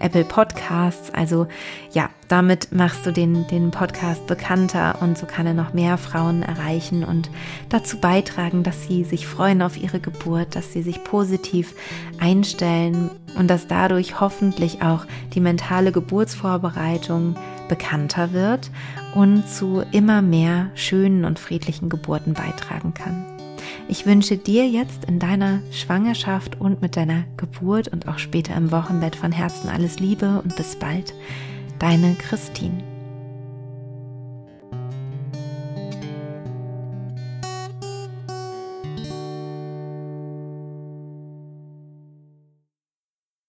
Apple 0.00 0.24
Podcasts. 0.24 1.12
Also 1.12 1.46
ja, 1.92 2.08
damit 2.28 2.72
machst 2.72 3.04
du 3.04 3.12
den, 3.12 3.46
den 3.48 3.70
Podcast 3.70 4.26
bekannter 4.26 4.96
und 5.02 5.18
so 5.18 5.26
kann 5.26 5.46
er 5.46 5.54
noch 5.54 5.74
mehr 5.74 5.98
Frauen 5.98 6.42
erreichen 6.42 7.04
und 7.04 7.30
dazu 7.68 7.98
beitragen, 7.98 8.62
dass 8.62 8.86
sie 8.88 9.04
sich 9.04 9.26
freuen 9.26 9.60
auf 9.60 9.76
ihre 9.76 10.00
Geburt, 10.00 10.56
dass 10.56 10.72
sie 10.72 10.82
sich 10.82 11.04
positiv 11.04 11.74
einstellen 12.18 13.10
und 13.38 13.48
dass 13.48 13.66
dadurch 13.66 14.20
hoffentlich 14.20 14.80
auch 14.82 15.04
die 15.34 15.40
mentale 15.40 15.92
Geburtsvorbereitung 15.92 17.36
bekannter 17.68 18.32
wird 18.32 18.70
und 19.14 19.48
zu 19.48 19.82
immer 19.92 20.22
mehr 20.22 20.70
schönen 20.74 21.24
und 21.24 21.38
friedlichen 21.38 21.88
Geburten 21.88 22.34
beitragen 22.34 22.94
kann. 22.94 23.24
Ich 23.88 24.06
wünsche 24.06 24.36
dir 24.36 24.66
jetzt 24.66 25.04
in 25.04 25.18
deiner 25.18 25.60
Schwangerschaft 25.70 26.60
und 26.60 26.80
mit 26.80 26.96
deiner 26.96 27.24
Geburt 27.36 27.88
und 27.88 28.08
auch 28.08 28.18
später 28.18 28.54
im 28.56 28.70
Wochenbett 28.70 29.16
von 29.16 29.32
Herzen 29.32 29.68
alles 29.68 29.98
Liebe 30.00 30.40
und 30.42 30.56
bis 30.56 30.76
bald. 30.76 31.14
Deine 31.78 32.14
Christine. 32.14 32.93